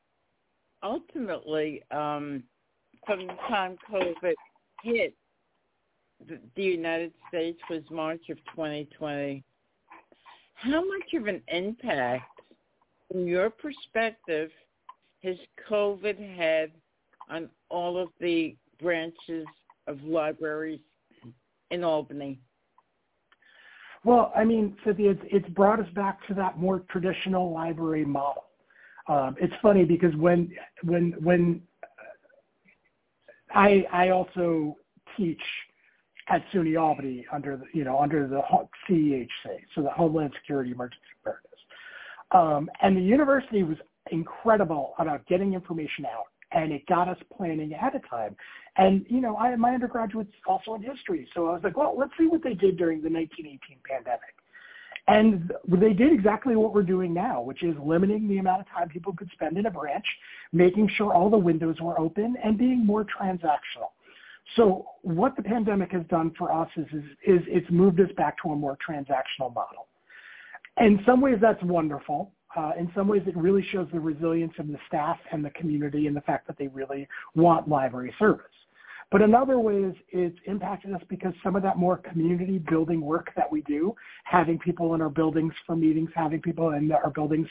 ultimately, 0.82 1.82
um, 1.90 2.42
from 3.06 3.26
the 3.26 3.34
time 3.48 3.76
COVID 3.90 4.34
hit, 4.82 5.14
the, 6.28 6.62
United 6.62 7.12
States 7.28 7.58
was 7.68 7.82
March 7.90 8.22
of 8.30 8.38
2020. 8.54 9.42
How 10.54 10.84
much 10.84 11.14
of 11.14 11.26
an 11.26 11.42
impact, 11.48 12.40
from 13.10 13.26
your 13.26 13.50
perspective, 13.50 14.50
has 15.22 15.36
COVID 15.68 16.36
had 16.36 16.70
on 17.28 17.48
all 17.68 17.98
of 17.98 18.08
the 18.20 18.56
branches 18.80 19.46
of 19.86 20.02
libraries 20.04 20.80
in 21.70 21.82
Albany? 21.82 22.38
Well, 24.04 24.32
I 24.34 24.44
mean, 24.44 24.76
Cynthia, 24.84 25.12
it's, 25.12 25.22
it's 25.30 25.48
brought 25.50 25.78
us 25.78 25.88
back 25.94 26.26
to 26.26 26.34
that 26.34 26.58
more 26.58 26.80
traditional 26.90 27.52
library 27.52 28.04
model. 28.04 28.44
Um, 29.08 29.36
it's 29.40 29.54
funny 29.62 29.84
because 29.84 30.14
when 30.16 30.52
when 30.84 31.14
when 31.20 31.60
I 33.52 33.84
I 33.92 34.08
also 34.10 34.76
teach 35.16 35.42
at 36.28 36.44
SUNY 36.52 36.80
Albany 36.80 37.26
under 37.32 37.56
the 37.56 37.64
you 37.72 37.84
know 37.84 37.98
under 37.98 38.26
the 38.28 38.40
CEHC, 38.88 39.28
so 39.74 39.82
the 39.82 39.90
Homeland 39.90 40.32
Security 40.40 40.70
Emergency 40.70 41.02
Preparedness, 41.22 41.60
um, 42.30 42.70
and 42.80 42.96
the 42.96 43.02
university 43.02 43.62
was 43.64 43.76
incredible 44.10 44.94
about 44.98 45.26
getting 45.26 45.54
information 45.54 46.06
out 46.06 46.26
and 46.54 46.72
it 46.72 46.86
got 46.86 47.08
us 47.08 47.18
planning 47.36 47.72
ahead 47.72 47.94
of 47.94 48.08
time. 48.08 48.36
And 48.76 49.04
you 49.08 49.20
know, 49.20 49.36
I 49.36 49.54
my 49.56 49.74
undergraduate's 49.74 50.32
also 50.46 50.74
in 50.74 50.82
history, 50.82 51.28
so 51.34 51.48
I 51.48 51.52
was 51.52 51.60
like, 51.64 51.76
well, 51.76 51.94
let's 51.96 52.12
see 52.18 52.26
what 52.26 52.42
they 52.42 52.54
did 52.54 52.76
during 52.76 53.02
the 53.02 53.10
1918 53.10 53.78
pandemic. 53.88 54.34
And 55.08 55.52
they 55.66 55.92
did 55.92 56.12
exactly 56.12 56.54
what 56.54 56.72
we're 56.72 56.82
doing 56.82 57.12
now, 57.12 57.42
which 57.42 57.64
is 57.64 57.74
limiting 57.82 58.28
the 58.28 58.38
amount 58.38 58.60
of 58.60 58.68
time 58.68 58.88
people 58.88 59.12
could 59.12 59.28
spend 59.32 59.58
in 59.58 59.66
a 59.66 59.70
branch, 59.70 60.04
making 60.52 60.88
sure 60.96 61.12
all 61.12 61.28
the 61.28 61.36
windows 61.36 61.76
were 61.80 61.98
open, 61.98 62.36
and 62.42 62.56
being 62.56 62.86
more 62.86 63.04
transactional. 63.04 63.90
So 64.56 64.86
what 65.02 65.34
the 65.34 65.42
pandemic 65.42 65.90
has 65.92 66.04
done 66.08 66.32
for 66.38 66.52
us 66.52 66.68
is, 66.76 66.86
is, 66.92 67.04
is 67.26 67.40
it's 67.48 67.70
moved 67.70 68.00
us 68.00 68.10
back 68.16 68.36
to 68.42 68.50
a 68.50 68.56
more 68.56 68.78
transactional 68.88 69.52
model. 69.52 69.88
In 70.78 71.00
some 71.04 71.20
ways, 71.20 71.38
that's 71.40 71.62
wonderful 71.62 72.32
uh, 72.56 72.72
in 72.78 72.90
some 72.94 73.08
ways 73.08 73.22
it 73.26 73.36
really 73.36 73.64
shows 73.70 73.88
the 73.92 74.00
resilience 74.00 74.52
of 74.58 74.68
the 74.68 74.78
staff 74.86 75.18
and 75.30 75.44
the 75.44 75.50
community 75.50 76.06
and 76.06 76.16
the 76.16 76.20
fact 76.22 76.46
that 76.46 76.58
they 76.58 76.68
really 76.68 77.08
want 77.34 77.68
library 77.68 78.14
service. 78.18 78.46
But 79.12 79.20
in 79.20 79.34
other 79.34 79.58
ways, 79.58 79.92
it's 80.08 80.38
impacted 80.46 80.94
us 80.94 81.02
because 81.10 81.34
some 81.44 81.54
of 81.54 81.62
that 81.64 81.76
more 81.76 81.98
community 81.98 82.58
building 82.58 83.02
work 83.02 83.28
that 83.36 83.52
we 83.52 83.60
do, 83.62 83.94
having 84.24 84.58
people 84.58 84.94
in 84.94 85.02
our 85.02 85.10
buildings 85.10 85.52
for 85.66 85.76
meetings, 85.76 86.08
having 86.14 86.40
people 86.40 86.70
in 86.70 86.90
our 86.90 87.10
buildings 87.10 87.46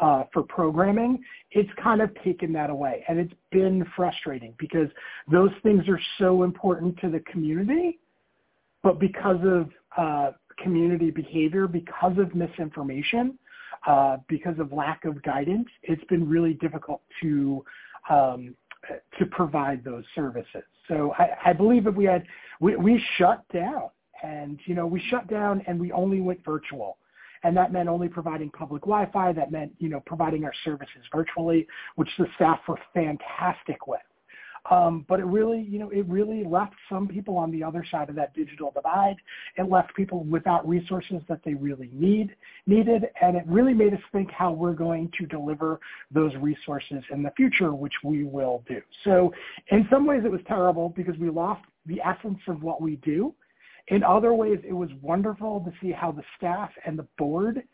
uh, 0.00 0.24
for 0.32 0.42
programming, 0.42 1.22
it's 1.50 1.68
kind 1.82 2.00
of 2.00 2.10
taken 2.24 2.50
that 2.54 2.70
away. 2.70 3.04
And 3.08 3.18
it's 3.18 3.34
been 3.50 3.84
frustrating 3.94 4.54
because 4.58 4.88
those 5.30 5.50
things 5.62 5.86
are 5.86 6.00
so 6.18 6.44
important 6.44 6.98
to 7.00 7.10
the 7.10 7.20
community, 7.30 7.98
but 8.82 8.98
because 8.98 9.40
of 9.44 9.68
uh, 9.98 10.30
community 10.56 11.10
behavior, 11.10 11.66
because 11.66 12.16
of 12.16 12.34
misinformation, 12.34 13.38
uh, 13.86 14.18
because 14.28 14.58
of 14.58 14.72
lack 14.72 15.04
of 15.04 15.22
guidance, 15.22 15.68
it's 15.82 16.04
been 16.04 16.28
really 16.28 16.54
difficult 16.54 17.02
to 17.22 17.64
um, 18.10 18.54
to 19.18 19.26
provide 19.26 19.84
those 19.84 20.04
services. 20.14 20.64
So 20.88 21.14
I, 21.18 21.50
I 21.50 21.52
believe 21.52 21.86
if 21.86 21.94
we 21.94 22.04
had 22.04 22.24
we, 22.60 22.76
we 22.76 23.02
shut 23.16 23.44
down 23.52 23.90
and 24.22 24.58
you 24.66 24.74
know 24.74 24.86
we 24.86 25.00
shut 25.08 25.28
down 25.28 25.62
and 25.66 25.80
we 25.80 25.92
only 25.92 26.20
went 26.20 26.44
virtual 26.44 26.98
and 27.44 27.56
that 27.56 27.72
meant 27.72 27.88
only 27.88 28.08
providing 28.08 28.50
public 28.50 28.82
Wi-Fi. 28.82 29.32
That 29.32 29.50
meant, 29.50 29.72
you 29.78 29.88
know, 29.88 30.00
providing 30.06 30.44
our 30.44 30.52
services 30.64 31.02
virtually, 31.12 31.66
which 31.96 32.08
the 32.18 32.26
staff 32.36 32.60
were 32.68 32.78
fantastic 32.94 33.86
with. 33.86 34.00
Um, 34.70 35.04
but 35.08 35.18
it 35.18 35.24
really, 35.24 35.60
you 35.60 35.80
know, 35.80 35.90
it 35.90 36.06
really 36.06 36.44
left 36.44 36.74
some 36.88 37.08
people 37.08 37.36
on 37.36 37.50
the 37.50 37.64
other 37.64 37.84
side 37.90 38.08
of 38.08 38.14
that 38.14 38.32
digital 38.34 38.70
divide. 38.70 39.16
It 39.56 39.68
left 39.68 39.94
people 39.94 40.22
without 40.24 40.66
resources 40.68 41.20
that 41.28 41.40
they 41.44 41.54
really 41.54 41.90
need 41.92 42.36
needed, 42.66 43.06
and 43.20 43.36
it 43.36 43.44
really 43.46 43.74
made 43.74 43.92
us 43.92 44.00
think 44.12 44.30
how 44.30 44.52
we're 44.52 44.74
going 44.74 45.10
to 45.18 45.26
deliver 45.26 45.80
those 46.12 46.32
resources 46.36 47.02
in 47.10 47.24
the 47.24 47.32
future, 47.36 47.74
which 47.74 47.94
we 48.04 48.22
will 48.22 48.62
do. 48.68 48.80
So, 49.02 49.32
in 49.72 49.86
some 49.90 50.06
ways, 50.06 50.22
it 50.24 50.30
was 50.30 50.40
terrible 50.46 50.90
because 50.90 51.16
we 51.18 51.28
lost 51.28 51.62
the 51.86 52.00
essence 52.00 52.38
of 52.46 52.62
what 52.62 52.80
we 52.80 52.96
do. 52.96 53.34
In 53.88 54.04
other 54.04 54.32
ways, 54.32 54.60
it 54.66 54.72
was 54.72 54.90
wonderful 55.00 55.60
to 55.60 55.72
see 55.80 55.90
how 55.90 56.12
the 56.12 56.22
staff 56.36 56.70
and 56.86 56.96
the 56.96 57.06
board 57.18 57.64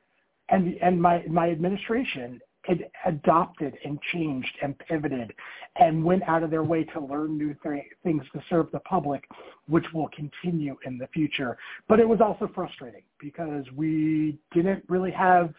and 0.48 0.66
the, 0.66 0.80
and 0.80 1.00
my 1.00 1.22
my 1.28 1.50
administration 1.50 2.40
had 2.68 2.90
adopted 3.06 3.76
and 3.84 3.98
changed 4.12 4.54
and 4.62 4.78
pivoted 4.78 5.32
and 5.76 6.04
went 6.04 6.22
out 6.24 6.42
of 6.42 6.50
their 6.50 6.62
way 6.62 6.84
to 6.84 7.00
learn 7.00 7.38
new 7.38 7.54
th- 7.62 7.84
things 8.02 8.22
to 8.32 8.42
serve 8.50 8.70
the 8.72 8.80
public, 8.80 9.24
which 9.68 9.86
will 9.94 10.08
continue 10.14 10.76
in 10.84 10.98
the 10.98 11.06
future. 11.08 11.56
But 11.88 11.98
it 11.98 12.08
was 12.08 12.20
also 12.20 12.50
frustrating 12.54 13.02
because 13.18 13.64
we 13.74 14.38
didn't 14.52 14.84
really 14.88 15.12
have 15.12 15.54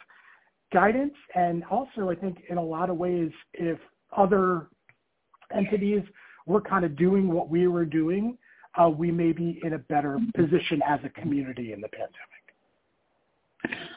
guidance. 0.71 1.15
And 1.35 1.63
also, 1.65 2.09
I 2.09 2.15
think 2.15 2.43
in 2.47 2.57
a 2.57 2.63
lot 2.63 2.89
of 2.89 2.97
ways, 2.97 3.31
if 3.53 3.79
other 4.15 4.67
entities 5.55 6.03
were 6.45 6.61
kind 6.61 6.85
of 6.85 6.95
doing 6.95 7.31
what 7.31 7.49
we 7.49 7.67
were 7.67 7.85
doing, 7.85 8.37
uh, 8.79 8.87
we 8.87 9.09
may 9.09 9.31
be 9.31 9.59
in 9.63 9.73
a 9.73 9.79
better 9.79 10.19
position 10.35 10.81
as 10.87 10.99
a 11.03 11.09
community 11.09 11.73
in 11.73 11.81
the 11.81 11.87
pandemic. 11.87 12.38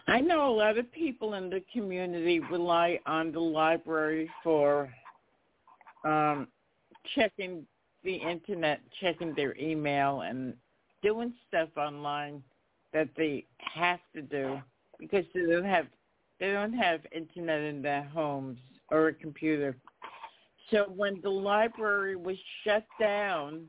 I 0.08 0.20
know 0.20 0.48
a 0.48 0.54
lot 0.54 0.78
of 0.78 0.90
people 0.92 1.34
in 1.34 1.48
the 1.48 1.62
community 1.72 2.40
rely 2.40 2.98
on 3.06 3.32
the 3.32 3.40
library 3.40 4.28
for 4.42 4.92
um, 6.04 6.48
checking 7.14 7.66
the 8.04 8.16
internet, 8.16 8.80
checking 9.00 9.34
their 9.34 9.56
email, 9.56 10.22
and 10.22 10.54
doing 11.02 11.32
stuff 11.48 11.68
online 11.76 12.42
that 12.92 13.08
they 13.16 13.44
have 13.58 14.00
to 14.14 14.22
do 14.22 14.60
because 14.98 15.24
they 15.34 15.42
don't 15.42 15.64
have 15.64 15.86
they 16.40 16.52
don't 16.52 16.72
have 16.72 17.00
internet 17.12 17.60
in 17.60 17.82
their 17.82 18.04
homes 18.04 18.58
or 18.90 19.08
a 19.08 19.14
computer. 19.14 19.76
So 20.70 20.86
when 20.96 21.20
the 21.22 21.30
library 21.30 22.16
was 22.16 22.36
shut 22.64 22.84
down, 22.98 23.68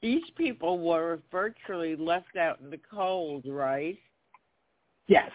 these 0.00 0.22
people 0.36 0.78
were 0.78 1.20
virtually 1.30 1.96
left 1.96 2.36
out 2.36 2.60
in 2.60 2.70
the 2.70 2.80
cold, 2.90 3.44
right? 3.46 3.98
Yes. 5.08 5.30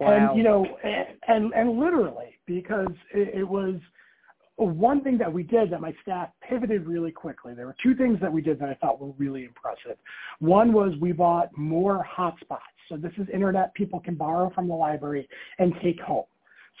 Wow. 0.00 0.30
And 0.30 0.36
you 0.36 0.42
know, 0.42 0.66
and 1.28 1.52
and 1.52 1.78
literally 1.78 2.38
because 2.46 2.90
it, 3.14 3.34
it 3.40 3.48
was 3.48 3.76
one 4.56 5.02
thing 5.02 5.18
that 5.18 5.32
we 5.32 5.42
did 5.42 5.70
that 5.70 5.80
my 5.80 5.94
staff 6.02 6.28
pivoted 6.48 6.86
really 6.86 7.10
quickly. 7.10 7.54
There 7.54 7.66
were 7.66 7.76
two 7.82 7.94
things 7.94 8.18
that 8.20 8.32
we 8.32 8.42
did 8.42 8.58
that 8.60 8.68
I 8.68 8.74
thought 8.74 9.00
were 9.00 9.12
really 9.18 9.44
impressive. 9.44 9.98
One 10.40 10.72
was 10.72 10.92
we 11.00 11.12
bought 11.12 11.56
more 11.56 12.06
hotspots. 12.16 12.58
So 12.88 12.96
this 12.96 13.12
is 13.16 13.26
internet 13.32 13.72
people 13.74 14.00
can 14.00 14.14
borrow 14.14 14.50
from 14.54 14.68
the 14.68 14.74
library 14.74 15.28
and 15.58 15.72
take 15.82 16.00
home. 16.00 16.24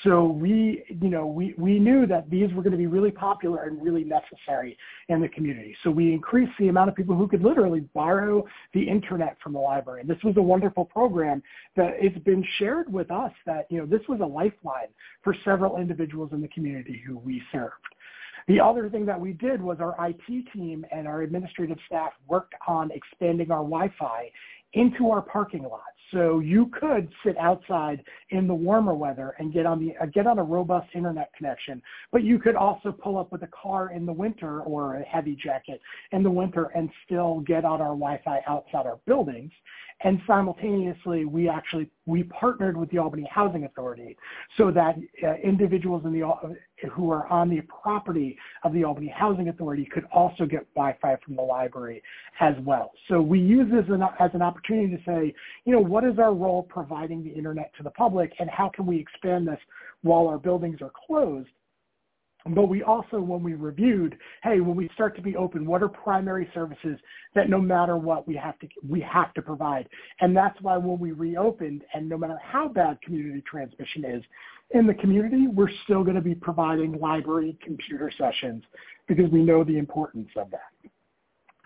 So 0.04 0.24
we, 0.26 0.84
you 0.88 1.10
know, 1.10 1.26
we, 1.26 1.54
we 1.56 1.78
knew 1.78 2.06
that 2.06 2.28
these 2.28 2.52
were 2.54 2.62
going 2.62 2.72
to 2.72 2.78
be 2.78 2.86
really 2.86 3.10
popular 3.10 3.64
and 3.64 3.80
really 3.80 4.04
necessary 4.04 4.76
in 5.08 5.20
the 5.20 5.28
community. 5.28 5.76
So 5.84 5.90
we 5.90 6.12
increased 6.12 6.52
the 6.58 6.68
amount 6.68 6.88
of 6.88 6.96
people 6.96 7.14
who 7.14 7.28
could 7.28 7.42
literally 7.42 7.80
borrow 7.94 8.44
the 8.74 8.82
internet 8.82 9.36
from 9.42 9.52
the 9.52 9.60
library. 9.60 10.00
And 10.00 10.10
this 10.10 10.22
was 10.24 10.36
a 10.38 10.42
wonderful 10.42 10.86
program 10.86 11.42
that 11.76 11.92
it's 12.00 12.18
been 12.24 12.44
shared 12.58 12.92
with 12.92 13.10
us 13.10 13.32
that, 13.46 13.66
you 13.70 13.78
know, 13.78 13.86
this 13.86 14.02
was 14.08 14.20
a 14.20 14.26
lifeline 14.26 14.88
for 15.22 15.36
several 15.44 15.76
individuals 15.76 16.30
in 16.32 16.40
the 16.40 16.48
community 16.48 17.00
who 17.06 17.18
we 17.18 17.40
served. 17.52 17.74
The 18.48 18.60
other 18.60 18.88
thing 18.90 19.06
that 19.06 19.20
we 19.20 19.34
did 19.34 19.62
was 19.62 19.78
our 19.78 19.94
IT 20.08 20.46
team 20.52 20.84
and 20.90 21.06
our 21.06 21.22
administrative 21.22 21.78
staff 21.86 22.12
worked 22.26 22.54
on 22.66 22.90
expanding 22.90 23.52
our 23.52 23.62
Wi-Fi 23.62 24.30
into 24.72 25.10
our 25.10 25.22
parking 25.22 25.62
lot. 25.62 25.91
So 26.12 26.40
you 26.40 26.66
could 26.66 27.08
sit 27.24 27.36
outside 27.38 28.02
in 28.30 28.46
the 28.46 28.54
warmer 28.54 28.94
weather 28.94 29.34
and 29.38 29.52
get 29.52 29.64
on 29.64 29.84
the 29.84 29.94
uh, 30.00 30.06
get 30.06 30.26
on 30.26 30.38
a 30.38 30.42
robust 30.42 30.88
internet 30.94 31.32
connection, 31.36 31.80
but 32.12 32.22
you 32.22 32.38
could 32.38 32.54
also 32.54 32.92
pull 32.92 33.18
up 33.18 33.32
with 33.32 33.42
a 33.42 33.48
car 33.48 33.92
in 33.92 34.04
the 34.04 34.12
winter 34.12 34.60
or 34.60 34.96
a 34.96 35.02
heavy 35.02 35.36
jacket 35.42 35.80
in 36.12 36.22
the 36.22 36.30
winter 36.30 36.70
and 36.74 36.90
still 37.04 37.40
get 37.40 37.64
on 37.64 37.80
our 37.80 37.94
Wi-Fi 37.94 38.40
outside 38.46 38.86
our 38.86 38.98
buildings. 39.06 39.50
And 40.04 40.20
simultaneously, 40.26 41.24
we 41.24 41.48
actually 41.48 41.88
we 42.06 42.24
partnered 42.24 42.76
with 42.76 42.90
the 42.90 42.98
Albany 42.98 43.28
Housing 43.30 43.64
Authority 43.64 44.16
so 44.58 44.72
that 44.72 44.96
uh, 45.22 45.34
individuals 45.34 46.02
in 46.04 46.12
the 46.12 46.26
uh, 46.26 46.88
who 46.90 47.10
are 47.12 47.26
on 47.28 47.48
the 47.48 47.60
property 47.62 48.36
of 48.64 48.72
the 48.72 48.82
Albany 48.82 49.12
Housing 49.16 49.48
Authority 49.48 49.88
could 49.92 50.04
also 50.12 50.44
get 50.44 50.66
Wi-Fi 50.74 51.16
from 51.24 51.36
the 51.36 51.42
library 51.42 52.02
as 52.40 52.54
well. 52.64 52.90
So 53.08 53.22
we 53.22 53.38
use 53.38 53.70
this 53.70 53.84
as 53.84 53.94
an, 53.94 54.02
as 54.18 54.30
an 54.34 54.42
opportunity 54.42 54.96
to 54.96 55.02
say, 55.04 55.34
you 55.64 55.72
know, 55.72 55.80
what 55.80 56.04
is 56.04 56.18
our 56.18 56.34
role 56.34 56.64
providing 56.64 57.22
the 57.22 57.30
internet 57.30 57.72
to 57.76 57.84
the 57.84 57.90
public, 57.90 58.32
and 58.40 58.50
how 58.50 58.70
can 58.74 58.86
we 58.86 58.98
expand 58.98 59.46
this 59.46 59.60
while 60.02 60.26
our 60.26 60.38
buildings 60.38 60.82
are 60.82 60.90
closed? 61.06 61.48
But 62.46 62.68
we 62.68 62.82
also, 62.82 63.20
when 63.20 63.42
we 63.42 63.54
reviewed, 63.54 64.18
hey, 64.42 64.60
when 64.60 64.76
we 64.76 64.90
start 64.94 65.14
to 65.16 65.22
be 65.22 65.36
open, 65.36 65.64
what 65.64 65.82
are 65.82 65.88
primary 65.88 66.48
services 66.52 66.98
that 67.34 67.48
no 67.48 67.60
matter 67.60 67.96
what 67.96 68.26
we 68.26 68.34
have 68.36 68.58
to 68.60 68.68
we 68.88 69.00
have 69.00 69.32
to 69.34 69.42
provide? 69.42 69.88
And 70.20 70.36
that's 70.36 70.60
why 70.60 70.76
when 70.76 70.98
we 70.98 71.12
reopened, 71.12 71.82
and 71.94 72.08
no 72.08 72.18
matter 72.18 72.38
how 72.42 72.68
bad 72.68 73.00
community 73.02 73.42
transmission 73.48 74.04
is 74.04 74.22
in 74.70 74.86
the 74.86 74.94
community, 74.94 75.46
we're 75.46 75.70
still 75.84 76.02
going 76.02 76.16
to 76.16 76.22
be 76.22 76.34
providing 76.34 76.98
library 76.98 77.56
computer 77.62 78.10
sessions 78.18 78.64
because 79.06 79.30
we 79.30 79.42
know 79.42 79.62
the 79.62 79.78
importance 79.78 80.30
of 80.36 80.50
that. 80.50 80.90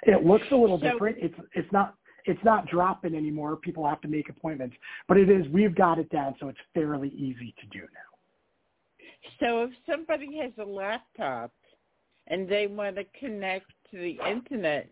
It 0.03 0.25
looks 0.27 0.47
a 0.53 0.57
little 0.57 0.79
so, 0.79 0.91
different. 0.91 1.17
It's 1.21 1.35
it's 1.55 1.73
not 1.73 1.95
it's 2.27 2.43
not 2.45 2.67
dropping 2.67 3.15
anymore. 3.15 3.57
People 3.57 3.87
have 3.89 4.01
to 4.03 4.09
make 4.09 4.29
appointments, 4.29 4.77
but 5.09 5.17
it 5.17 5.31
is. 5.31 5.47
We've 5.49 5.75
got 5.75 5.99
it 5.99 6.11
down, 6.11 6.35
so 6.39 6.49
it's 6.49 6.59
fairly 6.75 7.09
easy 7.11 7.55
to 7.61 7.67
do 7.69 7.81
now. 7.81 8.16
So 9.41 9.65
if 9.65 9.71
somebody 9.89 10.39
has 10.39 10.53
a 10.59 10.69
laptop 10.69 11.53
and 12.27 12.49
they 12.49 12.67
want 12.67 12.97
to 12.97 13.05
connect 13.19 13.67
to 13.91 13.99
the 13.99 14.19
internet, 14.29 14.89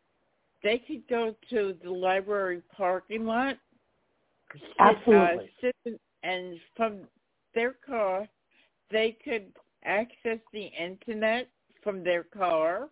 they 0.62 0.78
could 0.78 1.06
go 1.08 1.34
to 1.50 1.76
the 1.82 1.90
library 1.90 2.62
parking 2.76 3.24
lot. 3.24 3.56
Absolutely. 4.78 5.50
Uh, 5.62 5.90
and 6.22 6.58
from 6.76 7.00
their 7.54 7.74
car, 7.86 8.26
they 8.90 9.16
could 9.24 9.52
access 9.84 10.38
the 10.52 10.70
internet 10.80 11.48
from 11.82 12.02
their 12.02 12.24
car. 12.24 12.88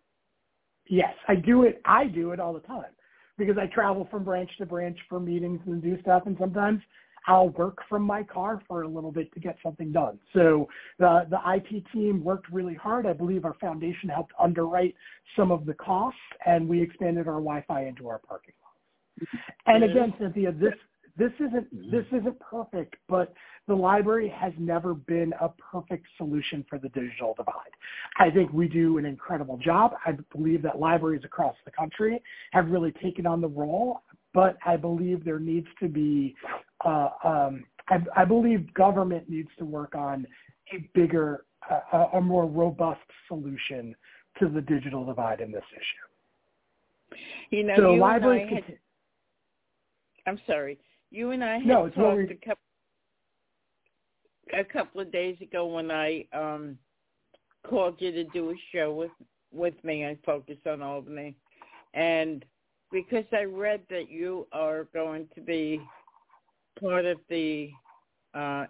Yes, 0.87 1.15
I 1.29 1.37
do 1.37 1.63
it. 1.63 1.81
I 1.85 2.07
do 2.07 2.33
it 2.33 2.41
all 2.41 2.53
the 2.53 2.61
time 2.61 2.91
because 3.39 3.57
I 3.57 3.67
travel 3.67 4.07
from 4.11 4.25
branch 4.25 4.51
to 4.59 4.67
branch 4.67 4.99
for 5.09 5.19
meetings 5.19 5.61
and 5.67 5.83
do 5.83 6.01
stuff, 6.03 6.25
and 6.27 6.37
sometimes 6.39 6.83
I'll 7.27 7.51
work 7.51 7.79
from 7.89 8.03
my 8.03 8.23
car 8.23 8.61
for 8.67 8.83
a 8.83 8.89
little 8.89 9.13
bit 9.13 9.33
to 9.35 9.41
get 9.41 9.57
something 9.63 9.93
done. 9.93 10.19
So 10.33 10.69
the 10.99 11.27
the 11.31 11.39
IT 11.47 11.85
team 11.93 12.23
worked 12.25 12.49
really 12.51 12.75
hard. 12.75 13.07
I 13.07 13.13
believe 13.13 13.45
our 13.45 13.55
foundation 13.55 14.09
helped 14.09 14.33
underwrite 14.41 14.95
some 15.37 15.51
of 15.51 15.67
the 15.67 15.75
costs, 15.75 16.19
and 16.47 16.69
we 16.69 16.83
expanded 16.83 17.29
our 17.29 17.35
Wi-Fi 17.35 17.85
into 17.87 18.09
our 18.09 18.19
parking 18.19 18.55
lots. 18.63 19.45
And 19.67 19.85
again, 19.85 20.15
Cynthia, 20.19 20.53
this 20.53 20.75
this 21.17 21.33
isn't 21.37 21.75
mm-hmm. 21.75 21.91
this 21.91 22.07
isn't 22.13 22.39
perfect, 22.41 22.97
but 23.09 23.35
the 23.69 23.75
library 23.75 24.33
has 24.35 24.53
never 24.59 24.95
been 24.95 25.33
a 25.41 25.49
perfect 25.51 26.07
solution 26.17 26.65
for 26.69 26.79
the 26.79 26.89
digital 26.89 27.35
divide. 27.37 27.71
I 28.19 28.31
think 28.31 28.53
we 28.53 28.67
do 28.67 28.99
an 28.99 29.05
incredible 29.05 29.57
job. 29.59 29.93
I 30.05 30.13
believe 30.35 30.63
that 30.63 30.79
libraries 30.79 31.23
across 31.25 31.55
the 31.65 31.71
country 31.71 32.23
have 32.53 32.69
really 32.69 32.93
taken 33.03 33.27
on 33.27 33.41
the 33.41 33.49
role 33.49 34.03
but 34.35 34.57
I 34.65 34.77
believe 34.77 35.25
there 35.25 35.39
needs 35.39 35.67
to 35.81 35.89
be, 35.89 36.35
uh, 36.85 37.09
um, 37.25 37.65
I, 37.89 37.99
I, 38.17 38.25
believe 38.25 38.73
government 38.75 39.29
needs 39.29 39.49
to 39.59 39.65
work 39.65 39.95
on 39.95 40.27
a 40.73 40.89
bigger, 40.95 41.45
uh, 41.71 42.07
a 42.15 42.21
more 42.21 42.47
robust 42.47 43.01
solution 43.29 43.95
to 44.39 44.49
the 44.49 44.61
digital 44.61 45.05
divide 45.05 45.41
in 45.41 45.53
this 45.53 45.65
issue. 45.73 47.19
You 47.51 47.65
know, 47.65 47.75
so 47.77 47.93
you 47.93 48.01
libraries. 48.01 48.49
And 48.49 48.59
I 48.59 48.67
had, 48.67 48.79
I'm 50.27 50.41
sorry. 50.47 50.79
You 51.11 51.33
and 51.33 51.45
I 51.45 51.59
had 51.59 51.67
no, 51.67 51.89
talked 51.91 52.31
a 52.31 52.35
couple 52.37 52.57
a 54.55 54.65
couple 54.65 55.01
of 55.01 55.13
days 55.13 55.37
ago 55.41 55.67
when 55.67 55.91
I 55.91 56.27
um 56.33 56.79
called 57.69 57.97
you 57.99 58.13
to 58.13 58.25
do 58.25 58.51
a 58.51 58.55
show 58.73 58.93
with 58.93 59.11
with 59.53 59.75
me 59.85 60.03
and 60.03 60.17
focus 60.25 60.57
on 60.67 60.83
Albany, 60.83 61.37
and 61.93 62.45
because 62.93 63.25
I 63.33 63.45
read 63.45 63.81
that 63.91 64.11
you 64.11 64.47
are 64.53 64.85
going 64.93 65.27
to 65.35 65.41
be 65.41 65.81
part 66.79 67.07
of 67.07 67.19
the 67.29 67.71
uh, 68.35 68.67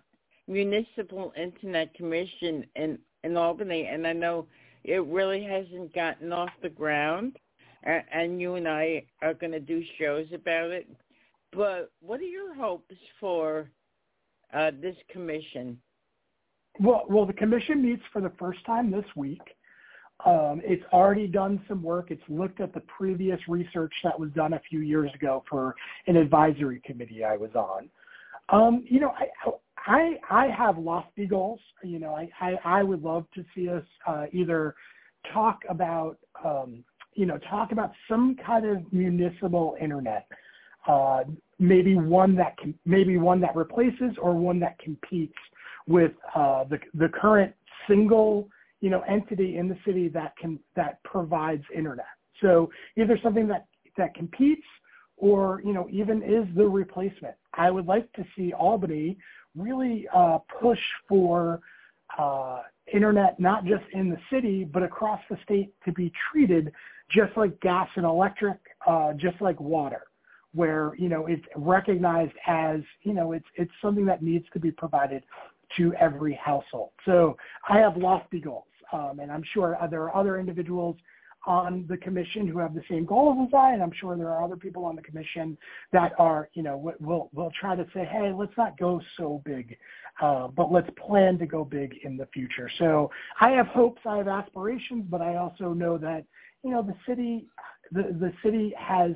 Municipal 0.47 1.33
Internet 1.37 1.93
Commission 1.95 2.65
in, 2.77 2.99
in 3.25 3.37
Albany, 3.37 3.89
and 3.91 4.07
I 4.07 4.13
know 4.13 4.47
it 4.85 5.05
really 5.07 5.43
hasn't 5.43 5.95
gotten 5.95 6.33
off 6.33 6.51
the 6.63 6.69
ground, 6.69 7.37
and, 7.85 8.41
you 8.41 8.55
and 8.55 8.69
I 8.69 9.05
are 9.23 9.35
going 9.35 9.53
to 9.53 9.61
do 9.61 9.83
shows 9.99 10.27
about 10.33 10.71
it. 10.71 10.89
But 11.53 11.91
what 12.01 12.21
are 12.21 12.25
your 12.25 12.55
hopes 12.55 12.95
for 13.21 13.69
uh, 14.55 14.71
this 14.81 14.97
commission? 15.11 15.79
Well, 16.81 17.05
well, 17.09 17.27
the 17.27 17.33
commission 17.33 17.83
meets 17.83 18.03
for 18.13 18.23
the 18.23 18.33
first 18.39 18.65
time 18.65 18.91
this 18.91 19.05
week. 19.17 19.43
Um, 20.25 20.61
it's 20.65 20.85
already 20.93 21.27
done 21.27 21.61
some 21.67 21.83
work. 21.83 22.11
It's 22.11 22.23
looked 22.29 22.61
at 22.61 22.73
the 22.73 22.81
previous 22.81 23.41
research 23.49 23.93
that 24.05 24.19
was 24.19 24.31
done 24.31 24.53
a 24.53 24.61
few 24.69 24.81
years 24.81 25.11
ago 25.15 25.43
for 25.51 25.75
an 26.07 26.17
advisory 26.17 26.81
committee 26.85 27.25
I 27.25 27.37
was 27.37 27.51
on. 27.55 27.89
Um, 28.51 28.85
you 28.89 29.01
know, 29.01 29.13
I, 29.19 29.51
I 29.87 30.19
I 30.31 30.47
have 30.47 30.79
lofty 30.79 31.27
goals. 31.27 31.61
You 31.83 31.99
know, 31.99 32.15
I 32.15 32.31
I, 32.41 32.59
I 32.65 32.83
would 32.83 33.03
love 33.03 33.27
to 33.35 33.45
see 33.55 33.69
us 33.69 33.85
uh, 34.07 34.27
either 34.33 34.75
talk 35.33 35.61
about 35.69 36.19
um, 36.45 36.85
you 37.15 37.27
know 37.27 37.39
talk 37.51 37.73
about 37.73 37.93
some 38.09 38.37
kind 38.47 38.67
of 38.67 38.93
municipal 38.93 39.77
internet, 39.81 40.29
uh, 40.87 41.25
maybe 41.59 41.97
one 41.97 42.37
that 42.37 42.57
can 42.59 42.75
maybe 42.85 43.17
one 43.17 43.41
that 43.41 43.57
replaces 43.57 44.17
or 44.21 44.35
one 44.35 44.61
that 44.61 44.79
competes 44.79 45.35
with 45.89 46.13
uh, 46.35 46.65
the 46.65 46.79
the 46.95 47.09
current 47.09 47.53
single 47.89 48.49
you 48.83 48.91
know, 48.91 49.01
entity 49.09 49.57
in 49.57 49.69
the 49.69 49.79
city 49.87 50.09
that 50.09 50.37
can 50.37 50.59
that 50.77 51.03
provides 51.05 51.63
internet. 51.75 52.05
So 52.43 52.69
either 52.99 53.19
something 53.23 53.47
that 53.49 53.67
that 53.97 54.15
competes 54.15 54.67
or 55.17 55.63
you 55.65 55.73
know 55.73 55.89
even 55.91 56.23
is 56.23 56.47
the 56.55 56.67
replacement. 56.67 57.37
I 57.55 57.71
would 57.71 57.87
like 57.87 58.13
to 58.15 58.25
see 58.37 58.53
Albany 58.53 59.17
really 59.57 60.07
uh, 60.15 60.39
push 60.61 60.81
for 61.09 61.61
uh, 62.19 62.63
internet 62.93 63.39
not 63.39 63.65
just 63.65 63.85
in 63.93 64.11
the 64.11 64.19
city 64.31 64.65
but 64.65 64.83
across 64.83 65.21
the 65.31 65.39
state 65.45 65.73
to 65.85 65.93
be 65.93 66.13
treated 66.31 66.73
just 67.09 67.37
like 67.37 67.59
gas 67.61 67.89
and 67.95 68.05
electric, 68.05 68.59
uh, 68.87 69.13
just 69.13 69.41
like 69.41 69.61
water, 69.61 70.03
where 70.55 70.93
you 70.99 71.09
know 71.09 71.27
it's 71.27 71.45
recognized 71.55 72.35
as 72.49 72.81
you 73.03 73.15
know 73.15 73.31
it's 73.31 73.47
it's 73.55 73.73
something 73.81 74.07
that 74.07 74.23
needs 74.23 74.47
to 74.55 74.59
be 74.59 74.73
provided 74.73 75.23
to 75.77 75.95
every 75.95 76.35
household. 76.35 76.91
So 77.05 77.37
I 77.69 77.79
have 77.79 77.97
lofty 77.97 78.41
goals. 78.41 78.65
Um, 78.93 79.21
and 79.21 79.31
I'm 79.31 79.45
sure 79.53 79.77
there 79.91 80.03
are 80.03 80.15
other 80.15 80.39
individuals 80.39 80.97
on 81.47 81.85
the 81.89 81.97
commission 81.97 82.47
who 82.47 82.59
have 82.59 82.75
the 82.75 82.83
same 82.89 83.05
goals 83.05 83.49
as 83.49 83.55
I, 83.55 83.73
and 83.73 83.83
I'm 83.83 83.93
sure 83.93 84.17
there 84.17 84.29
are 84.29 84.45
other 84.45 84.57
people 84.57 84.85
on 84.85 84.95
the 84.95 85.03
commission 85.03 85.59
that 85.93 86.13
are, 86.19 86.49
you 86.55 86.63
know, 86.63 86.77
will 87.01 87.31
will 87.33 87.53
try 87.59 87.75
to 87.75 87.85
say, 87.93 88.05
hey, 88.05 88.33
let's 88.33 88.57
not 88.57 88.79
go 88.79 89.01
so 89.17 89.43
big, 89.45 89.77
uh, 90.21 90.49
but 90.49 90.71
let's 90.71 90.89
plan 91.05 91.39
to 91.39 91.47
go 91.47 91.65
big 91.65 91.97
in 92.05 92.17
the 92.17 92.27
future. 92.27 92.71
So 92.79 93.11
I 93.41 93.51
have 93.51 93.67
hopes, 93.67 94.01
I 94.07 94.19
have 94.19 94.29
aspirations, 94.29 95.07
but 95.11 95.21
I 95.21 95.37
also 95.37 95.73
know 95.73 95.99
that, 95.99 96.25
you 96.63 96.71
know, 96.71 96.83
the 96.83 96.95
city, 97.09 97.47
the 97.91 98.03
the 98.03 98.33
city 98.45 98.73
has 98.79 99.13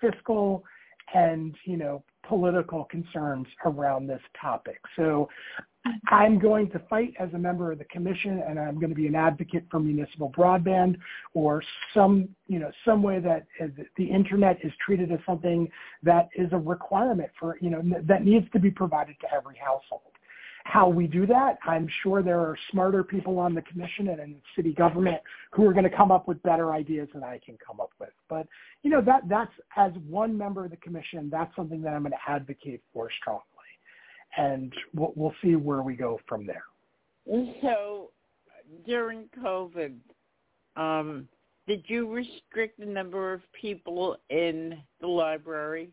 fiscal 0.00 0.64
and 1.14 1.54
you 1.64 1.76
know 1.76 2.02
political 2.28 2.84
concerns 2.84 3.46
around 3.64 4.06
this 4.06 4.22
topic. 4.40 4.80
So 4.96 5.28
I'm 6.08 6.38
going 6.38 6.70
to 6.70 6.78
fight 6.90 7.14
as 7.18 7.28
a 7.34 7.38
member 7.38 7.72
of 7.72 7.78
the 7.78 7.84
commission 7.86 8.42
and 8.48 8.58
I'm 8.58 8.76
going 8.76 8.90
to 8.90 8.94
be 8.94 9.06
an 9.06 9.14
advocate 9.14 9.64
for 9.70 9.80
municipal 9.80 10.30
broadband 10.36 10.96
or 11.34 11.62
some, 11.94 12.28
you 12.48 12.58
know, 12.58 12.70
some 12.84 13.02
way 13.02 13.18
that 13.20 13.46
uh, 13.62 13.66
the 13.96 14.04
internet 14.04 14.58
is 14.64 14.72
treated 14.84 15.12
as 15.12 15.18
something 15.26 15.68
that 16.02 16.28
is 16.36 16.48
a 16.52 16.58
requirement 16.58 17.30
for, 17.38 17.58
you 17.60 17.70
know, 17.70 17.82
that 18.04 18.24
needs 18.24 18.46
to 18.52 18.58
be 18.58 18.70
provided 18.70 19.16
to 19.20 19.26
every 19.34 19.56
household. 19.56 20.02
How 20.64 20.88
we 20.88 21.06
do 21.06 21.26
that, 21.26 21.58
I'm 21.64 21.86
sure 22.02 22.22
there 22.22 22.40
are 22.40 22.56
smarter 22.72 23.04
people 23.04 23.38
on 23.38 23.54
the 23.54 23.62
commission 23.62 24.08
and 24.08 24.18
in 24.20 24.36
city 24.56 24.72
government 24.72 25.18
who 25.52 25.64
are 25.68 25.72
going 25.72 25.88
to 25.88 25.96
come 25.96 26.10
up 26.10 26.26
with 26.26 26.42
better 26.42 26.72
ideas 26.72 27.08
than 27.14 27.22
I 27.22 27.38
can 27.44 27.56
come 27.64 27.80
up 27.80 27.90
with. 28.00 28.10
But, 28.28 28.48
you 28.82 28.90
know, 28.90 29.00
that 29.02 29.28
that's 29.28 29.52
as 29.76 29.92
one 30.08 30.36
member 30.36 30.64
of 30.64 30.72
the 30.72 30.76
commission, 30.78 31.30
that's 31.30 31.54
something 31.54 31.82
that 31.82 31.94
I'm 31.94 32.02
going 32.02 32.12
to 32.12 32.30
advocate 32.30 32.82
for 32.92 33.08
strongly 33.20 33.44
and 34.36 34.72
we'll, 34.94 35.12
we'll 35.16 35.34
see 35.42 35.56
where 35.56 35.82
we 35.82 35.94
go 35.94 36.20
from 36.28 36.46
there. 36.46 36.64
So 37.62 38.10
during 38.86 39.28
COVID, 39.42 39.96
um, 40.76 41.28
did 41.66 41.84
you 41.88 42.08
restrict 42.08 42.78
the 42.78 42.86
number 42.86 43.32
of 43.32 43.40
people 43.60 44.16
in 44.30 44.78
the 45.00 45.06
library? 45.06 45.90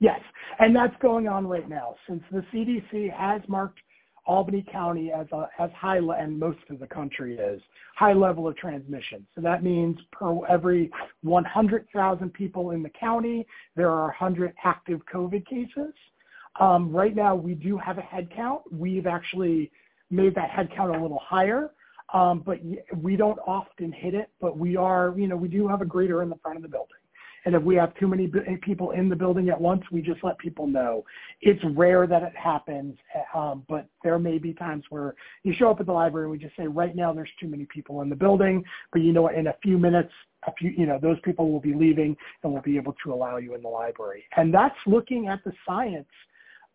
Yes, 0.00 0.20
and 0.58 0.74
that's 0.74 0.94
going 1.00 1.28
on 1.28 1.46
right 1.46 1.68
now. 1.68 1.96
Since 2.08 2.22
the 2.30 2.44
CDC 2.52 3.12
has 3.12 3.40
marked 3.48 3.78
Albany 4.26 4.64
County 4.70 5.12
as 5.12 5.26
a 5.32 5.48
as 5.58 5.70
high 5.76 5.98
and 5.98 6.38
most 6.38 6.58
of 6.70 6.78
the 6.78 6.86
country 6.86 7.36
is 7.36 7.60
high 7.96 8.12
level 8.12 8.48
of 8.48 8.56
transmission. 8.56 9.26
So 9.34 9.40
that 9.42 9.62
means 9.62 9.98
per 10.12 10.34
every 10.46 10.90
100,000 11.22 12.32
people 12.32 12.70
in 12.70 12.82
the 12.82 12.90
county, 12.90 13.46
there 13.76 13.90
are 13.90 14.06
100 14.06 14.54
active 14.64 15.00
COVID 15.12 15.46
cases. 15.46 15.94
Um, 16.60 16.92
right 16.94 17.16
now, 17.16 17.34
we 17.34 17.54
do 17.54 17.76
have 17.78 17.98
a 17.98 18.02
headcount. 18.02 18.60
We've 18.70 19.06
actually 19.06 19.72
made 20.10 20.34
that 20.36 20.50
headcount 20.50 20.96
a 20.96 21.02
little 21.02 21.20
higher, 21.22 21.70
um, 22.12 22.42
but 22.46 22.58
we 23.02 23.16
don't 23.16 23.38
often 23.46 23.90
hit 23.90 24.14
it. 24.14 24.30
But 24.40 24.56
we 24.56 24.76
are, 24.76 25.14
you 25.16 25.26
know, 25.26 25.36
we 25.36 25.48
do 25.48 25.66
have 25.66 25.80
a 25.80 25.84
greeter 25.84 26.22
in 26.22 26.28
the 26.28 26.36
front 26.42 26.56
of 26.56 26.62
the 26.62 26.68
building, 26.68 26.96
And 27.44 27.54
if 27.54 27.62
we 27.62 27.74
have 27.76 27.94
too 27.96 28.08
many 28.08 28.30
people 28.62 28.92
in 28.92 29.08
the 29.08 29.16
building 29.16 29.50
at 29.50 29.60
once, 29.60 29.82
we 29.92 30.00
just 30.00 30.24
let 30.24 30.38
people 30.38 30.66
know. 30.66 31.04
It's 31.42 31.62
rare 31.76 32.06
that 32.06 32.22
it 32.22 32.34
happens, 32.34 32.96
um, 33.34 33.64
but 33.68 33.86
there 34.02 34.18
may 34.18 34.38
be 34.38 34.54
times 34.54 34.84
where 34.88 35.14
you 35.42 35.52
show 35.52 35.70
up 35.70 35.80
at 35.80 35.86
the 35.86 35.92
library 35.92 36.24
and 36.26 36.32
we 36.32 36.38
just 36.38 36.56
say, 36.56 36.66
right 36.66 36.96
now 36.96 37.12
there's 37.12 37.30
too 37.38 37.48
many 37.48 37.66
people 37.66 38.00
in 38.00 38.08
the 38.08 38.16
building, 38.16 38.64
but 38.92 39.02
you 39.02 39.12
know 39.12 39.22
what, 39.22 39.34
in 39.34 39.48
a 39.48 39.54
few 39.62 39.78
minutes, 39.78 40.12
a 40.46 40.52
few, 40.52 40.70
you 40.70 40.86
know, 40.86 40.98
those 41.00 41.18
people 41.22 41.50
will 41.50 41.60
be 41.60 41.74
leaving 41.74 42.16
and 42.42 42.52
we'll 42.52 42.62
be 42.62 42.76
able 42.76 42.94
to 43.04 43.12
allow 43.12 43.36
you 43.36 43.54
in 43.54 43.62
the 43.62 43.68
library. 43.68 44.24
And 44.36 44.52
that's 44.52 44.76
looking 44.86 45.28
at 45.28 45.44
the 45.44 45.52
science 45.66 46.08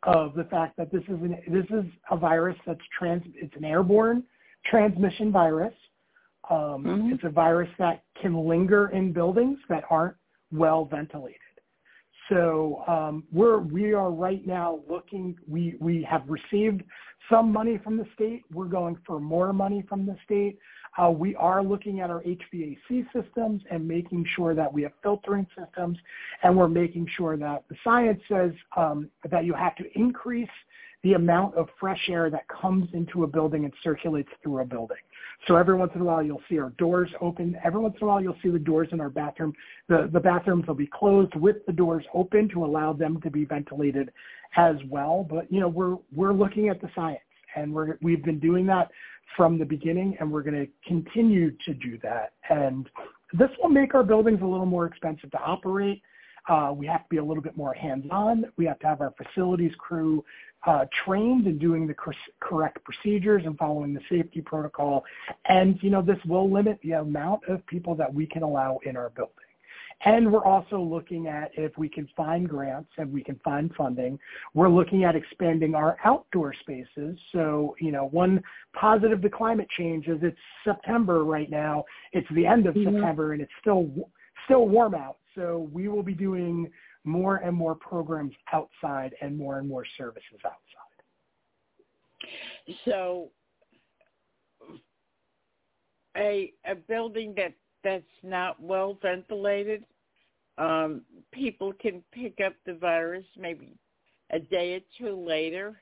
of 0.03 0.33
the 0.35 0.45
fact 0.45 0.77
that 0.77 0.91
this 0.91 1.03
is 1.03 1.21
an, 1.21 1.37
this 1.47 1.65
is 1.69 1.85
a 2.11 2.17
virus 2.17 2.57
that's 2.65 2.79
trans, 2.97 3.23
it's 3.35 3.55
an 3.55 3.65
airborne 3.65 4.23
transmission 4.65 5.31
virus. 5.31 5.73
Um, 6.49 6.83
mm-hmm. 6.83 7.13
It's 7.13 7.23
a 7.23 7.29
virus 7.29 7.69
that 7.79 8.03
can 8.21 8.35
linger 8.47 8.89
in 8.89 9.13
buildings 9.13 9.59
that 9.69 9.83
aren't 9.89 10.15
well 10.51 10.85
ventilated. 10.85 11.39
So 12.29 12.83
um, 12.87 13.23
we're 13.31 13.59
we 13.59 13.93
are 13.93 14.11
right 14.11 14.45
now 14.45 14.79
looking. 14.87 15.35
We 15.47 15.75
we 15.79 16.07
have 16.09 16.23
received 16.27 16.83
some 17.29 17.51
money 17.51 17.79
from 17.83 17.97
the 17.97 18.05
state. 18.13 18.43
We're 18.53 18.65
going 18.65 18.97
for 19.05 19.19
more 19.19 19.51
money 19.51 19.83
from 19.89 20.05
the 20.05 20.15
state. 20.23 20.59
Uh, 20.97 21.09
we 21.09 21.35
are 21.35 21.63
looking 21.63 21.99
at 21.99 22.09
our 22.09 22.23
HVAC 22.23 23.05
systems 23.13 23.61
and 23.71 23.87
making 23.87 24.25
sure 24.35 24.55
that 24.55 24.71
we 24.71 24.83
have 24.83 24.91
filtering 25.03 25.47
systems, 25.57 25.97
and 26.43 26.55
we're 26.55 26.67
making 26.67 27.07
sure 27.15 27.37
that 27.37 27.63
the 27.69 27.75
science 27.83 28.21
says 28.27 28.51
um, 28.75 29.09
that 29.29 29.45
you 29.45 29.53
have 29.53 29.75
to 29.75 29.83
increase 29.95 30.49
the 31.03 31.13
amount 31.13 31.55
of 31.55 31.69
fresh 31.79 32.09
air 32.09 32.29
that 32.29 32.45
comes 32.49 32.89
into 32.93 33.23
a 33.23 33.27
building 33.27 33.63
and 33.63 33.73
circulates 33.83 34.29
through 34.43 34.59
a 34.59 34.65
building. 34.65 34.97
So 35.47 35.55
every 35.55 35.75
once 35.75 35.91
in 35.95 36.01
a 36.01 36.03
while 36.03 36.21
you'll 36.21 36.41
see 36.49 36.59
our 36.59 36.71
doors 36.71 37.09
open. 37.21 37.57
Every 37.63 37.79
once 37.79 37.95
in 37.99 38.05
a 38.05 38.09
while 38.09 38.21
you'll 38.21 38.35
see 38.43 38.49
the 38.49 38.59
doors 38.59 38.89
in 38.91 38.99
our 38.99 39.09
bathroom. 39.09 39.53
The, 39.87 40.09
the 40.11 40.19
bathrooms 40.19 40.67
will 40.67 40.75
be 40.75 40.89
closed 40.93 41.33
with 41.35 41.65
the 41.65 41.71
doors 41.71 42.03
open 42.13 42.49
to 42.49 42.65
allow 42.65 42.91
them 42.91 43.21
to 43.21 43.29
be 43.29 43.45
ventilated 43.45 44.11
as 44.57 44.75
well. 44.89 45.25
But, 45.29 45.51
you 45.51 45.61
know, 45.61 45.69
we're, 45.69 45.97
we're 46.13 46.33
looking 46.33 46.67
at 46.67 46.81
the 46.81 46.89
science 46.93 47.21
and 47.55 47.73
we're, 47.73 47.97
we've 48.01 48.23
been 48.23 48.39
doing 48.39 48.65
that 48.67 48.91
from 49.37 49.57
the 49.57 49.65
beginning 49.65 50.17
and 50.19 50.29
we're 50.29 50.43
going 50.43 50.65
to 50.65 50.67
continue 50.85 51.51
to 51.65 51.73
do 51.73 51.97
that. 52.03 52.33
And 52.49 52.89
this 53.31 53.49
will 53.61 53.69
make 53.69 53.95
our 53.95 54.03
buildings 54.03 54.39
a 54.41 54.45
little 54.45 54.65
more 54.65 54.85
expensive 54.85 55.31
to 55.31 55.39
operate. 55.39 56.01
Uh, 56.49 56.73
we 56.75 56.87
have 56.87 57.01
to 57.01 57.09
be 57.09 57.17
a 57.17 57.23
little 57.23 57.43
bit 57.43 57.55
more 57.55 57.73
hands-on. 57.73 58.45
We 58.57 58.65
have 58.65 58.79
to 58.79 58.87
have 58.87 59.01
our 59.01 59.13
facilities 59.23 59.71
crew 59.77 60.23
uh, 60.65 60.85
trained 61.05 61.47
in 61.47 61.57
doing 61.57 61.87
the 61.87 61.93
cor- 61.93 62.13
correct 62.39 62.83
procedures 62.83 63.43
and 63.45 63.57
following 63.57 63.93
the 63.93 64.01
safety 64.09 64.41
protocol. 64.41 65.03
And, 65.47 65.77
you 65.81 65.89
know, 65.89 66.01
this 66.01 66.19
will 66.27 66.51
limit 66.51 66.79
the 66.83 66.93
amount 66.93 67.41
of 67.47 67.65
people 67.67 67.95
that 67.95 68.13
we 68.13 68.25
can 68.25 68.43
allow 68.43 68.79
in 68.85 68.97
our 68.97 69.09
building. 69.09 69.35
And 70.05 70.31
we're 70.31 70.45
also 70.45 70.79
looking 70.79 71.27
at 71.27 71.51
if 71.55 71.77
we 71.77 71.89
can 71.89 72.07
find 72.15 72.47
grants 72.47 72.89
and 72.97 73.11
we 73.11 73.21
can 73.21 73.37
find 73.43 73.73
funding. 73.75 74.17
We're 74.53 74.69
looking 74.69 75.03
at 75.03 75.13
expanding 75.13 75.75
our 75.75 75.97
outdoor 76.05 76.53
spaces. 76.61 77.19
So, 77.33 77.75
you 77.81 77.91
know, 77.91 78.05
one 78.05 78.41
positive 78.73 79.21
to 79.21 79.29
climate 79.29 79.67
change 79.77 80.07
is 80.07 80.19
it's 80.21 80.37
September 80.63 81.25
right 81.25 81.49
now. 81.49 81.83
It's 82.13 82.27
the 82.33 82.45
end 82.45 82.65
of 82.65 82.75
mm-hmm. 82.75 82.95
September 82.95 83.33
and 83.33 83.41
it's 83.41 83.51
still 83.59 83.89
still 84.45 84.69
warm 84.69 84.95
out. 84.95 85.17
So 85.35 85.69
we 85.73 85.89
will 85.89 86.03
be 86.03 86.13
doing 86.13 86.71
more 87.03 87.37
and 87.37 87.55
more 87.55 87.75
programs 87.75 88.33
outside 88.51 89.13
and 89.21 89.37
more 89.37 89.59
and 89.59 89.67
more 89.67 89.85
services 89.97 90.39
outside. 90.45 90.89
So 92.85 93.31
a 96.17 96.53
a 96.65 96.75
building 96.75 97.33
that 97.37 97.53
that's 97.83 98.03
not 98.23 98.61
well 98.61 98.97
ventilated, 99.01 99.85
um, 100.57 101.01
people 101.31 101.73
can 101.73 102.03
pick 102.11 102.39
up 102.45 102.53
the 102.65 102.73
virus 102.73 103.25
maybe 103.37 103.77
a 104.31 104.39
day 104.39 104.75
or 104.75 104.81
two 104.97 105.15
later 105.15 105.81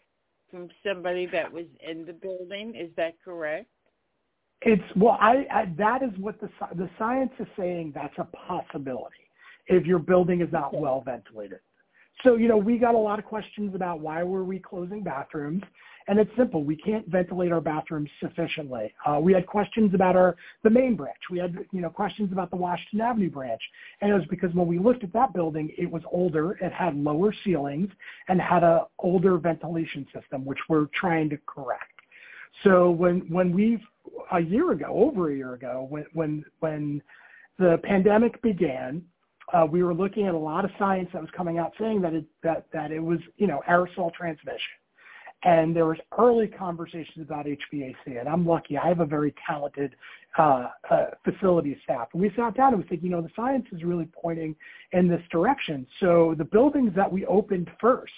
from 0.52 0.70
somebody 0.86 1.26
that 1.26 1.52
was 1.52 1.66
in 1.86 2.06
the 2.06 2.14
building. 2.14 2.76
Is 2.76 2.92
that 2.96 3.16
correct? 3.24 3.68
It's 4.62 4.84
well, 4.96 5.18
I, 5.20 5.46
I 5.52 5.74
that 5.78 6.04
is 6.04 6.12
what 6.20 6.40
the 6.40 6.50
the 6.76 6.90
science 6.98 7.32
is 7.40 7.48
saying. 7.58 7.94
That's 7.94 8.18
a 8.18 8.26
possibility 8.26 9.27
if 9.68 9.86
your 9.86 10.00
building 10.00 10.42
is 10.42 10.52
not 10.52 10.74
well 10.74 11.02
ventilated. 11.06 11.60
So, 12.24 12.36
you 12.36 12.48
know, 12.48 12.58
we 12.58 12.78
got 12.78 12.96
a 12.96 12.98
lot 12.98 13.20
of 13.20 13.26
questions 13.26 13.76
about 13.76 14.00
why 14.00 14.24
were 14.24 14.44
we 14.44 14.58
closing 14.58 15.04
bathrooms, 15.04 15.62
and 16.08 16.18
it's 16.18 16.32
simple. 16.36 16.64
We 16.64 16.76
can't 16.76 17.08
ventilate 17.08 17.52
our 17.52 17.62
bathrooms 17.62 18.10
sufficiently. 18.20 18.92
Uh, 19.06 19.20
we 19.22 19.34
had 19.34 19.46
questions 19.46 19.94
about 19.94 20.16
our 20.16 20.36
the 20.64 20.70
main 20.70 20.96
branch. 20.96 21.18
We 21.30 21.38
had, 21.38 21.56
you 21.72 21.82
know, 21.82 21.92
questions 21.92 22.32
about 22.32 22.50
the 22.50 22.56
Washington 22.56 23.02
Avenue 23.02 23.30
branch, 23.30 23.62
and 24.02 24.10
it 24.10 24.14
was 24.16 24.26
because 24.30 24.52
when 24.56 24.68
we 24.68 24.80
looked 24.80 25.04
at 25.04 25.14
that 25.14 25.34
building, 25.34 25.72
it 25.78 25.90
was 25.92 26.02
older, 26.12 26.54
it 26.54 26.74
had 26.74 26.96
lower 26.96 27.34
ceilings, 27.44 27.90
and 28.30 28.42
had 28.42 28.64
an 28.64 28.80
older 28.98 29.38
ventilation 29.38 30.08
system, 30.12 30.44
which 30.44 30.60
we're 30.70 30.88
trying 30.96 31.30
to 31.30 31.38
correct. 31.46 31.84
So 32.64 32.90
when 32.90 33.20
when 33.30 33.54
we 33.54 33.84
a 34.32 34.40
year 34.40 34.72
ago, 34.72 34.88
over 34.88 35.32
a 35.32 35.36
year 35.36 35.54
ago, 35.54 35.86
when 35.90 36.06
when 36.14 36.46
when 36.62 37.04
the 37.60 37.80
pandemic 37.84 38.42
began, 38.42 39.04
uh, 39.54 39.66
we 39.70 39.84
were 39.84 39.94
looking 39.94 40.28
at 40.28 40.34
a 40.34 40.38
lot 40.38 40.66
of 40.66 40.72
science 40.78 41.10
that 41.14 41.22
was 41.22 41.32
coming 41.36 41.58
out 41.58 41.74
saying 41.80 42.02
that 42.02 42.14
it, 42.14 42.26
that, 42.44 42.66
that 42.74 42.92
it 42.92 43.00
was, 43.00 43.20
you 43.38 43.48
know, 43.48 43.62
aerosol 43.70 44.14
transmission. 44.14 44.60
And 45.44 45.76
there 45.76 45.86
was 45.86 45.98
early 46.18 46.48
conversations 46.48 47.20
about 47.20 47.46
HVAC, 47.46 48.20
and 48.20 48.28
I'm 48.28 48.46
lucky. 48.46 48.78
I 48.78 48.88
have 48.88 49.02
a 49.02 49.06
very 49.06 49.34
talented 49.48 49.96
uh, 50.38 50.70
uh, 50.90 51.06
facility 51.24 51.78
staff. 51.84 52.08
And 52.14 52.22
we 52.22 52.32
sat 52.36 52.56
down 52.56 52.74
and 52.74 52.84
we 52.84 52.90
said, 52.90 53.04
you 53.04 53.10
know, 53.10 53.22
the 53.22 53.30
science 53.36 53.66
is 53.72 53.84
really 53.84 54.08
pointing 54.20 54.56
in 54.94 55.08
this 55.08 55.22
direction. 55.32 55.86
So 56.00 56.34
the 56.38 56.44
buildings 56.44 56.92
that 56.96 57.12
we 57.12 57.26
opened 57.28 57.70
first 57.80 58.12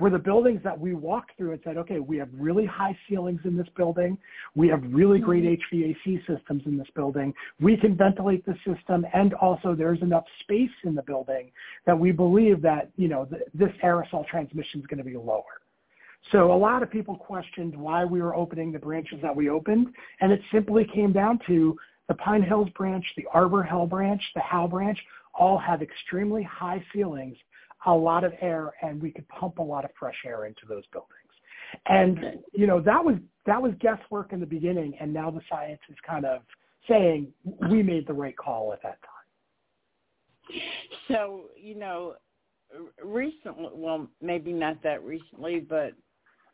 were 0.00 0.10
the 0.10 0.18
buildings 0.18 0.60
that 0.64 0.78
we 0.78 0.94
walked 0.94 1.36
through 1.36 1.52
and 1.52 1.60
said, 1.62 1.76
okay, 1.76 2.00
we 2.00 2.16
have 2.16 2.28
really 2.32 2.66
high 2.66 2.96
ceilings 3.08 3.40
in 3.44 3.56
this 3.56 3.68
building. 3.76 4.16
We 4.54 4.68
have 4.68 4.82
really 4.88 5.18
great 5.18 5.44
mm-hmm. 5.44 5.76
HVAC 5.76 6.26
systems 6.26 6.62
in 6.66 6.78
this 6.78 6.88
building. 6.96 7.34
We 7.60 7.76
can 7.76 7.96
ventilate 7.96 8.44
the 8.46 8.54
system 8.66 9.06
and 9.12 9.34
also 9.34 9.74
there's 9.74 10.00
enough 10.02 10.24
space 10.40 10.70
in 10.84 10.94
the 10.94 11.02
building 11.02 11.52
that 11.86 11.98
we 11.98 12.12
believe 12.12 12.62
that, 12.62 12.90
you 12.96 13.08
know, 13.08 13.26
th- 13.26 13.42
this 13.54 13.70
aerosol 13.84 14.26
transmission 14.26 14.80
is 14.80 14.86
going 14.86 14.98
to 14.98 15.04
be 15.04 15.16
lower. 15.16 15.60
So 16.32 16.52
a 16.52 16.56
lot 16.56 16.82
of 16.82 16.90
people 16.90 17.16
questioned 17.16 17.76
why 17.76 18.04
we 18.04 18.20
were 18.22 18.34
opening 18.34 18.72
the 18.72 18.78
branches 18.78 19.18
that 19.22 19.34
we 19.34 19.48
opened, 19.48 19.88
and 20.20 20.30
it 20.30 20.40
simply 20.52 20.86
came 20.94 21.12
down 21.12 21.40
to 21.46 21.76
the 22.08 22.14
Pine 22.14 22.42
Hills 22.42 22.68
branch, 22.76 23.04
the 23.16 23.26
Arbor 23.32 23.62
Hill 23.62 23.86
branch, 23.86 24.22
the 24.34 24.40
Howe 24.40 24.66
branch, 24.66 24.98
all 25.34 25.58
have 25.58 25.80
extremely 25.80 26.42
high 26.42 26.84
ceilings 26.92 27.36
a 27.86 27.94
lot 27.94 28.24
of 28.24 28.32
air 28.40 28.72
and 28.82 29.00
we 29.00 29.10
could 29.10 29.26
pump 29.28 29.58
a 29.58 29.62
lot 29.62 29.84
of 29.84 29.90
fresh 29.98 30.16
air 30.26 30.46
into 30.46 30.62
those 30.68 30.84
buildings. 30.92 31.14
And 31.86 32.40
you 32.52 32.66
know 32.66 32.80
that 32.80 33.04
was 33.04 33.16
that 33.46 33.60
was 33.60 33.72
guesswork 33.80 34.32
in 34.32 34.40
the 34.40 34.46
beginning, 34.46 34.94
and 35.00 35.12
now 35.12 35.30
the 35.30 35.40
science 35.48 35.80
is 35.88 35.96
kind 36.06 36.24
of 36.24 36.42
saying 36.88 37.28
we 37.70 37.82
made 37.82 38.06
the 38.06 38.12
right 38.12 38.36
call 38.36 38.72
at 38.72 38.82
that 38.82 38.98
time. 39.02 40.60
So 41.08 41.44
you 41.56 41.76
know, 41.76 42.16
recently, 43.02 43.70
well, 43.72 44.08
maybe 44.20 44.52
not 44.52 44.82
that 44.82 45.04
recently, 45.04 45.60
but 45.60 45.92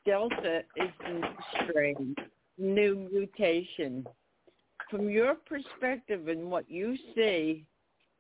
Delta 0.05 0.63
is 0.77 0.91
a 1.07 1.21
strain, 1.65 2.15
new 2.59 3.09
mutation. 3.11 4.07
From 4.91 5.09
your 5.11 5.35
perspective 5.35 6.29
and 6.29 6.51
what 6.51 6.71
you 6.71 6.97
see, 7.15 7.65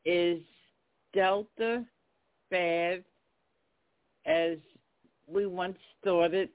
is 0.06 0.40
Delta 1.12 1.84
bad 2.50 3.04
as 4.26 4.58
we 5.26 5.46
once 5.46 5.78
thought 6.04 6.34
it 6.34 6.50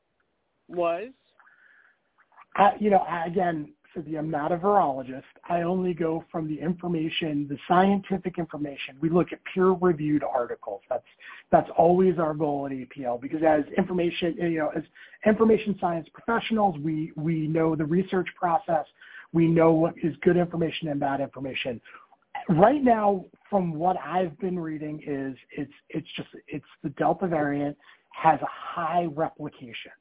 was? 0.68 1.10
Uh, 2.58 2.72
you 2.80 2.90
know, 2.90 2.98
I, 2.98 3.26
again, 3.26 3.74
Cynthia, 3.94 4.20
I'm 4.20 4.30
not 4.30 4.52
a 4.52 4.58
virologist. 4.58 5.24
I 5.50 5.62
only 5.62 5.94
go 5.94 6.24
from 6.32 6.48
the 6.48 6.60
information, 6.60 7.48
the 7.50 7.58
scientific 7.68 8.38
information. 8.38 8.96
We 9.02 9.10
look 9.10 9.34
at 9.34 9.40
peer-reviewed 9.54 10.24
articles. 10.24 10.82
That's 10.90 11.04
that's 11.52 11.70
always 11.78 12.18
our 12.18 12.34
goal 12.34 12.68
at 12.68 12.72
APL 12.72 13.20
because 13.22 13.42
as 13.44 13.64
information, 13.78 14.36
you 14.38 14.60
know, 14.60 14.72
as 14.76 14.84
information 15.26 15.78
science 15.80 16.08
professionals, 16.14 16.78
we 16.80 17.12
we 17.16 17.48
know 17.48 17.76
the 17.76 17.86
research 17.86 18.28
process. 18.38 18.86
We 19.34 19.48
know 19.48 19.72
what 19.72 19.96
is 20.04 20.16
good 20.22 20.38
information 20.38 20.90
and 20.90 21.00
bad 21.00 21.22
information 21.22 21.80
right 22.50 22.84
now, 22.84 23.26
from 23.50 23.74
what 23.74 23.98
I've 23.98 24.38
been 24.40 24.58
reading, 24.60 25.02
is 25.06 25.38
it's 25.52 25.74
it's 25.90 26.08
just 26.16 26.30
it's 26.48 26.66
the 26.84 26.90
Delta 26.90 27.28
variant 27.28 27.78
has 28.12 28.40
a 28.42 28.48
high 28.50 29.06
replication. 29.06 29.92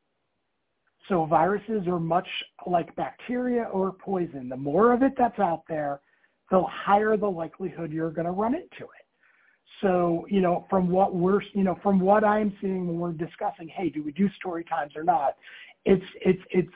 So 1.08 1.24
viruses 1.26 1.86
are 1.88 1.98
much 1.98 2.28
like 2.66 2.94
bacteria 2.94 3.64
or 3.64 3.92
poison. 3.92 4.48
The 4.48 4.56
more 4.56 4.92
of 4.92 5.02
it 5.02 5.12
that's 5.18 5.38
out 5.38 5.62
there, 5.68 6.00
the 6.50 6.62
higher 6.62 7.16
the 7.16 7.30
likelihood 7.30 7.90
you're 7.90 8.10
going 8.10 8.26
to 8.26 8.32
run 8.32 8.54
into 8.54 8.84
it. 8.84 9.06
So, 9.80 10.26
you 10.28 10.40
know, 10.40 10.66
from 10.68 10.88
what 10.88 11.14
we're, 11.14 11.40
you 11.54 11.64
know, 11.64 11.78
from 11.82 12.00
what 12.00 12.22
I'm 12.22 12.54
seeing 12.60 12.86
when 12.86 12.98
we're 12.98 13.12
discussing, 13.12 13.68
hey, 13.68 13.88
do 13.88 14.02
we 14.02 14.12
do 14.12 14.28
story 14.30 14.64
times 14.64 14.92
or 14.94 15.04
not? 15.04 15.36
It's, 15.84 16.04
it's, 16.20 16.42
it's, 16.50 16.72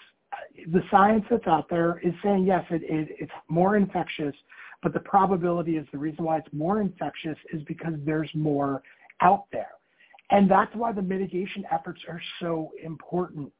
the 0.72 0.82
science 0.90 1.24
that's 1.30 1.46
out 1.46 1.68
there 1.68 2.00
is 2.02 2.12
saying 2.22 2.44
yes, 2.44 2.64
it, 2.70 2.82
it, 2.82 3.16
it's 3.20 3.32
more 3.48 3.76
infectious, 3.76 4.34
But 4.84 4.92
the 4.92 5.00
probability 5.00 5.78
is 5.78 5.86
the 5.92 5.98
reason 5.98 6.26
why 6.26 6.36
it's 6.36 6.52
more 6.52 6.82
infectious 6.82 7.38
is 7.54 7.62
because 7.62 7.94
there's 8.04 8.30
more 8.34 8.82
out 9.22 9.46
there. 9.50 9.72
And 10.30 10.48
that's 10.48 10.74
why 10.74 10.92
the 10.92 11.00
mitigation 11.00 11.64
efforts 11.72 12.02
are 12.06 12.20
so 12.40 12.70
important. 12.84 13.50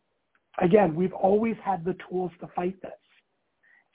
Again, 0.63 0.95
we've 0.95 1.15
always 1.15 1.57
had 1.65 1.83
the 1.83 1.97
tools 2.09 2.31
to 2.41 2.49
fight 2.55 2.81
this. 2.83 2.93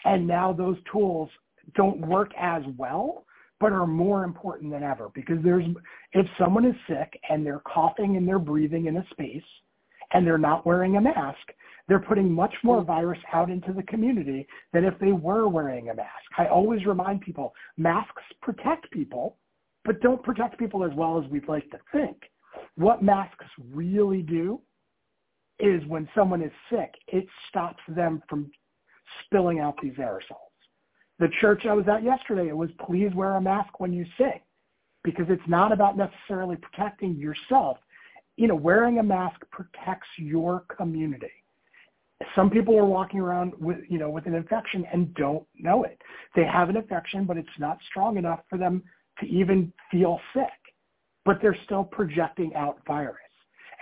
And 0.05 0.25
now 0.25 0.51
those 0.51 0.77
tools 0.91 1.29
don't 1.75 2.01
work 2.07 2.31
as 2.37 2.63
well, 2.77 3.25
but 3.59 3.73
are 3.73 3.85
more 3.85 4.23
important 4.23 4.71
than 4.71 4.81
ever 4.81 5.09
because 5.13 5.37
there's, 5.43 5.65
if 6.13 6.25
someone 6.39 6.65
is 6.65 6.75
sick 6.87 7.13
and 7.29 7.45
they're 7.45 7.61
coughing 7.71 8.17
and 8.17 8.27
they're 8.27 8.39
breathing 8.39 8.87
in 8.87 8.97
a 8.97 9.05
space 9.11 9.43
and 10.13 10.25
they're 10.25 10.39
not 10.39 10.65
wearing 10.65 10.95
a 10.95 11.01
mask, 11.01 11.37
they're 11.89 11.99
putting 11.99 12.31
much 12.31 12.53
more 12.63 12.83
virus 12.83 13.19
out 13.33 13.49
into 13.49 13.73
the 13.73 13.81
community 13.83 14.47
than 14.71 14.85
if 14.85 14.93
they 14.99 15.11
were 15.11 15.49
wearing 15.49 15.89
a 15.89 15.95
mask. 15.95 16.09
I 16.37 16.45
always 16.45 16.85
remind 16.85 17.21
people, 17.21 17.53
masks 17.77 18.21
protect 18.43 18.89
people, 18.91 19.37
but 19.83 19.99
don't 19.99 20.21
protect 20.21 20.59
people 20.59 20.85
as 20.85 20.91
well 20.95 21.21
as 21.21 21.29
we'd 21.31 21.47
like 21.47 21.69
to 21.71 21.79
think. 21.91 22.15
What 22.75 23.01
masks 23.01 23.45
really 23.73 24.21
do 24.21 24.61
is 25.59 25.83
when 25.87 26.07
someone 26.13 26.43
is 26.43 26.51
sick, 26.69 26.93
it 27.07 27.25
stops 27.49 27.81
them 27.87 28.21
from 28.29 28.51
spilling 29.25 29.59
out 29.59 29.75
these 29.81 29.93
aerosols. 29.93 30.21
The 31.17 31.29
church 31.41 31.65
I 31.67 31.73
was 31.73 31.87
at 31.87 32.03
yesterday, 32.03 32.49
it 32.49 32.55
was 32.55 32.69
please 32.85 33.11
wear 33.15 33.35
a 33.35 33.41
mask 33.41 33.79
when 33.79 33.91
you 33.91 34.05
sing 34.15 34.39
because 35.03 35.25
it's 35.27 35.41
not 35.47 35.71
about 35.71 35.97
necessarily 35.97 36.55
protecting 36.55 37.15
yourself. 37.15 37.77
You 38.37 38.47
know, 38.47 38.55
wearing 38.55 38.99
a 38.99 39.03
mask 39.03 39.41
protects 39.51 40.07
your 40.17 40.65
community. 40.77 41.31
Some 42.35 42.49
people 42.49 42.77
are 42.77 42.85
walking 42.85 43.19
around 43.19 43.53
with, 43.59 43.77
you 43.87 43.97
know, 43.97 44.09
with 44.09 44.25
an 44.25 44.33
infection 44.33 44.85
and 44.91 45.13
don't 45.13 45.45
know 45.57 45.83
it. 45.83 46.01
They 46.35 46.43
have 46.43 46.69
an 46.69 46.75
infection, 46.75 47.25
but 47.25 47.37
it's 47.37 47.47
not 47.57 47.77
strong 47.89 48.17
enough 48.17 48.41
for 48.49 48.57
them 48.57 48.83
to 49.19 49.25
even 49.25 49.71
feel 49.89 50.19
sick, 50.33 50.43
but 51.25 51.39
they're 51.41 51.57
still 51.65 51.83
projecting 51.83 52.53
out 52.55 52.79
virus. 52.85 53.15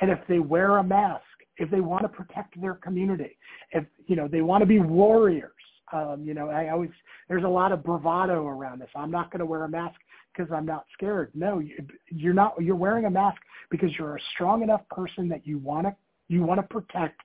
And 0.01 0.11
if 0.11 0.19
they 0.27 0.39
wear 0.39 0.77
a 0.77 0.83
mask, 0.83 1.23
if 1.57 1.71
they 1.71 1.81
want 1.81 2.03
to 2.03 2.09
protect 2.09 2.59
their 2.61 2.75
community, 2.75 3.37
if, 3.71 3.85
you 4.05 4.15
know, 4.15 4.27
they 4.27 4.41
want 4.41 4.61
to 4.61 4.67
be 4.67 4.79
warriors, 4.79 5.51
um, 5.93 6.23
you 6.23 6.33
know, 6.33 6.49
I 6.49 6.69
always 6.69 6.89
there's 7.29 7.43
a 7.43 7.47
lot 7.47 7.71
of 7.71 7.83
bravado 7.83 8.45
around 8.45 8.79
this. 8.79 8.89
I'm 8.95 9.11
not 9.11 9.31
going 9.31 9.39
to 9.39 9.45
wear 9.45 9.63
a 9.63 9.69
mask 9.69 9.99
because 10.35 10.51
I'm 10.51 10.65
not 10.65 10.85
scared. 10.93 11.31
No, 11.33 11.61
you're 12.09 12.33
not. 12.33 12.55
You're 12.61 12.75
wearing 12.75 13.05
a 13.05 13.09
mask 13.09 13.41
because 13.71 13.89
you're 13.97 14.17
a 14.17 14.21
strong 14.33 14.63
enough 14.63 14.81
person 14.89 15.29
that 15.29 15.47
you 15.47 15.57
want 15.59 15.87
to 15.87 15.95
you 16.27 16.43
want 16.43 16.59
to 16.59 16.67
protect 16.67 17.21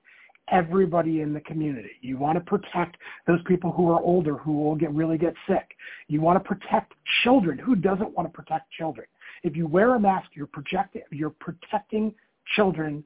everybody 0.51 1.21
in 1.21 1.33
the 1.33 1.39
community. 1.41 1.91
You 2.01 2.17
want 2.17 2.37
to 2.37 2.43
protect 2.43 2.97
those 3.27 3.39
people 3.45 3.71
who 3.71 3.89
are 3.89 4.01
older 4.01 4.37
who 4.37 4.53
will 4.63 4.75
get 4.75 4.93
really 4.93 5.17
get 5.17 5.33
sick. 5.47 5.75
You 6.07 6.21
want 6.21 6.43
to 6.43 6.47
protect 6.47 6.93
children. 7.23 7.57
Who 7.57 7.75
doesn't 7.75 8.13
want 8.15 8.27
to 8.27 8.33
protect 8.33 8.71
children? 8.71 9.07
If 9.43 9.55
you 9.55 9.67
wear 9.67 9.95
a 9.95 9.99
mask, 9.99 10.29
you're 10.33 10.47
projecting 10.47 11.03
you're 11.11 11.35
protecting 11.39 12.13
children 12.55 13.03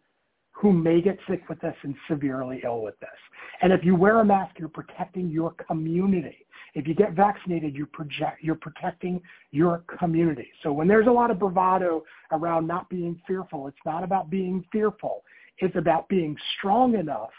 who 0.52 0.74
may 0.74 1.02
get 1.02 1.20
sick 1.30 1.48
with 1.50 1.60
this 1.62 1.76
and 1.84 1.96
severely 2.10 2.62
ill 2.64 2.82
with 2.82 3.00
this. 3.00 3.10
And 3.62 3.72
if 3.72 3.84
you 3.84 3.96
wear 3.96 4.20
a 4.20 4.26
mask, 4.26 4.56
you're 4.58 4.70
protecting 4.70 5.30
your 5.30 5.52
community. 5.52 6.48
If 6.74 6.88
you 6.88 6.96
get 6.96 7.14
vaccinated, 7.14 7.76
you're, 7.76 7.88
project, 7.88 8.42
you're 8.42 8.56
protecting 8.56 9.22
your 9.52 9.84
community. 10.00 10.50
So 10.64 10.72
when 10.74 10.88
there's 10.88 11.08
a 11.08 11.12
lot 11.12 11.32
of 11.32 11.40
bravado 11.40 12.04
around 12.32 12.68
not 12.68 12.90
being 12.90 13.22
fearful, 13.28 13.68
it's 13.68 13.78
not 13.86 14.04
about 14.04 14.30
being 14.30 14.66
fearful. 14.72 15.24
It's 15.60 15.76
about 15.76 16.08
being 16.08 16.36
strong 16.58 16.96
enough, 16.96 17.32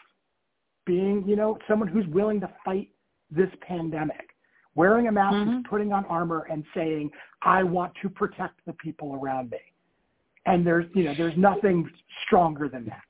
being, 0.86 1.24
you 1.26 1.36
know, 1.36 1.58
someone 1.68 1.88
who's 1.88 2.06
willing 2.08 2.40
to 2.40 2.50
fight 2.64 2.88
this 3.30 3.50
pandemic. 3.60 4.28
Wearing 4.74 5.08
a 5.08 5.12
mask 5.12 5.34
mm-hmm. 5.34 5.58
is 5.58 5.64
putting 5.68 5.92
on 5.92 6.04
armor 6.06 6.46
and 6.50 6.64
saying, 6.74 7.10
I 7.42 7.62
want 7.62 7.92
to 8.02 8.08
protect 8.08 8.60
the 8.66 8.72
people 8.74 9.18
around 9.20 9.50
me. 9.50 9.58
And 10.46 10.66
there's, 10.66 10.86
you 10.94 11.04
know, 11.04 11.14
there's 11.16 11.36
nothing 11.36 11.90
stronger 12.24 12.68
than 12.68 12.86
that. 12.86 13.02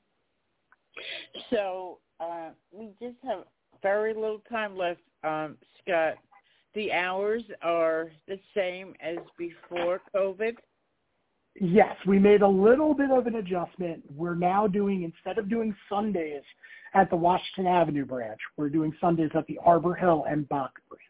So 1.49 1.99
uh, 2.19 2.49
we 2.71 2.89
just 2.99 3.17
have 3.23 3.45
very 3.81 4.13
little 4.13 4.41
time 4.49 4.77
left, 4.77 5.01
um, 5.23 5.57
Scott. 5.81 6.15
The 6.75 6.91
hours 6.91 7.43
are 7.61 8.11
the 8.27 8.39
same 8.55 8.93
as 8.99 9.17
before 9.37 10.01
COVID. 10.15 10.55
Yes, 11.61 11.95
we 12.07 12.19
made 12.19 12.41
a 12.41 12.47
little 12.47 12.93
bit 12.93 13.11
of 13.11 13.27
an 13.27 13.35
adjustment. 13.35 14.01
We're 14.15 14.35
now 14.35 14.65
doing 14.65 15.03
instead 15.03 15.37
of 15.37 15.49
doing 15.49 15.75
Sundays 15.89 16.43
at 16.93 17.09
the 17.09 17.17
Washington 17.17 17.67
Avenue 17.67 18.05
branch, 18.05 18.39
we're 18.55 18.69
doing 18.69 18.95
Sundays 19.01 19.31
at 19.35 19.45
the 19.47 19.59
Arbor 19.63 19.93
Hill 19.93 20.25
and 20.29 20.47
Bach 20.47 20.71
branch. 20.87 21.03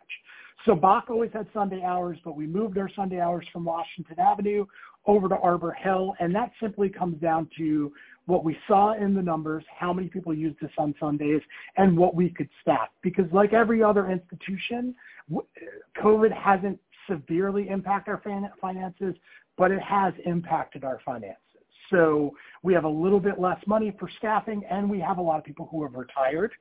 So 0.65 0.73
Bach 0.73 1.05
always 1.09 1.31
had 1.33 1.47
Sunday 1.53 1.83
hours, 1.83 2.17
but 2.25 2.35
we 2.35 2.47
moved 2.47 2.79
our 2.79 2.89
Sunday 2.95 3.19
hours 3.19 3.45
from 3.53 3.63
Washington 3.63 4.19
Avenue 4.19 4.65
over 5.05 5.29
to 5.29 5.37
Arbor 5.37 5.71
Hill, 5.71 6.15
and 6.19 6.33
that 6.33 6.51
simply 6.59 6.89
comes 6.89 7.21
down 7.21 7.47
to 7.57 7.93
what 8.25 8.43
we 8.43 8.57
saw 8.67 8.93
in 8.93 9.13
the 9.13 9.21
numbers, 9.21 9.63
how 9.77 9.93
many 9.93 10.07
people 10.07 10.33
used 10.33 10.59
this 10.61 10.71
on 10.79 10.95
Sundays, 10.99 11.41
and 11.77 11.95
what 11.95 12.15
we 12.15 12.29
could 12.29 12.49
staff. 12.61 12.89
Because 13.03 13.25
like 13.31 13.53
every 13.53 13.83
other 13.83 14.09
institution, 14.09 14.95
COVID 16.03 16.33
hasn't 16.33 16.79
severely 17.09 17.69
impacted 17.69 18.15
our 18.15 18.49
finances, 18.61 19.15
but 19.59 19.69
it 19.69 19.81
has 19.81 20.13
impacted 20.25 20.83
our 20.83 20.99
finances. 21.05 21.35
So 21.91 22.31
we 22.63 22.73
have 22.73 22.85
a 22.85 22.89
little 22.89 23.19
bit 23.19 23.39
less 23.39 23.59
money 23.67 23.95
for 23.99 24.09
staffing, 24.17 24.63
and 24.69 24.89
we 24.89 24.99
have 25.01 25.17
a 25.17 25.21
lot 25.21 25.37
of 25.37 25.43
people 25.43 25.67
who 25.69 25.83
have 25.83 25.93
retired. 25.93 26.51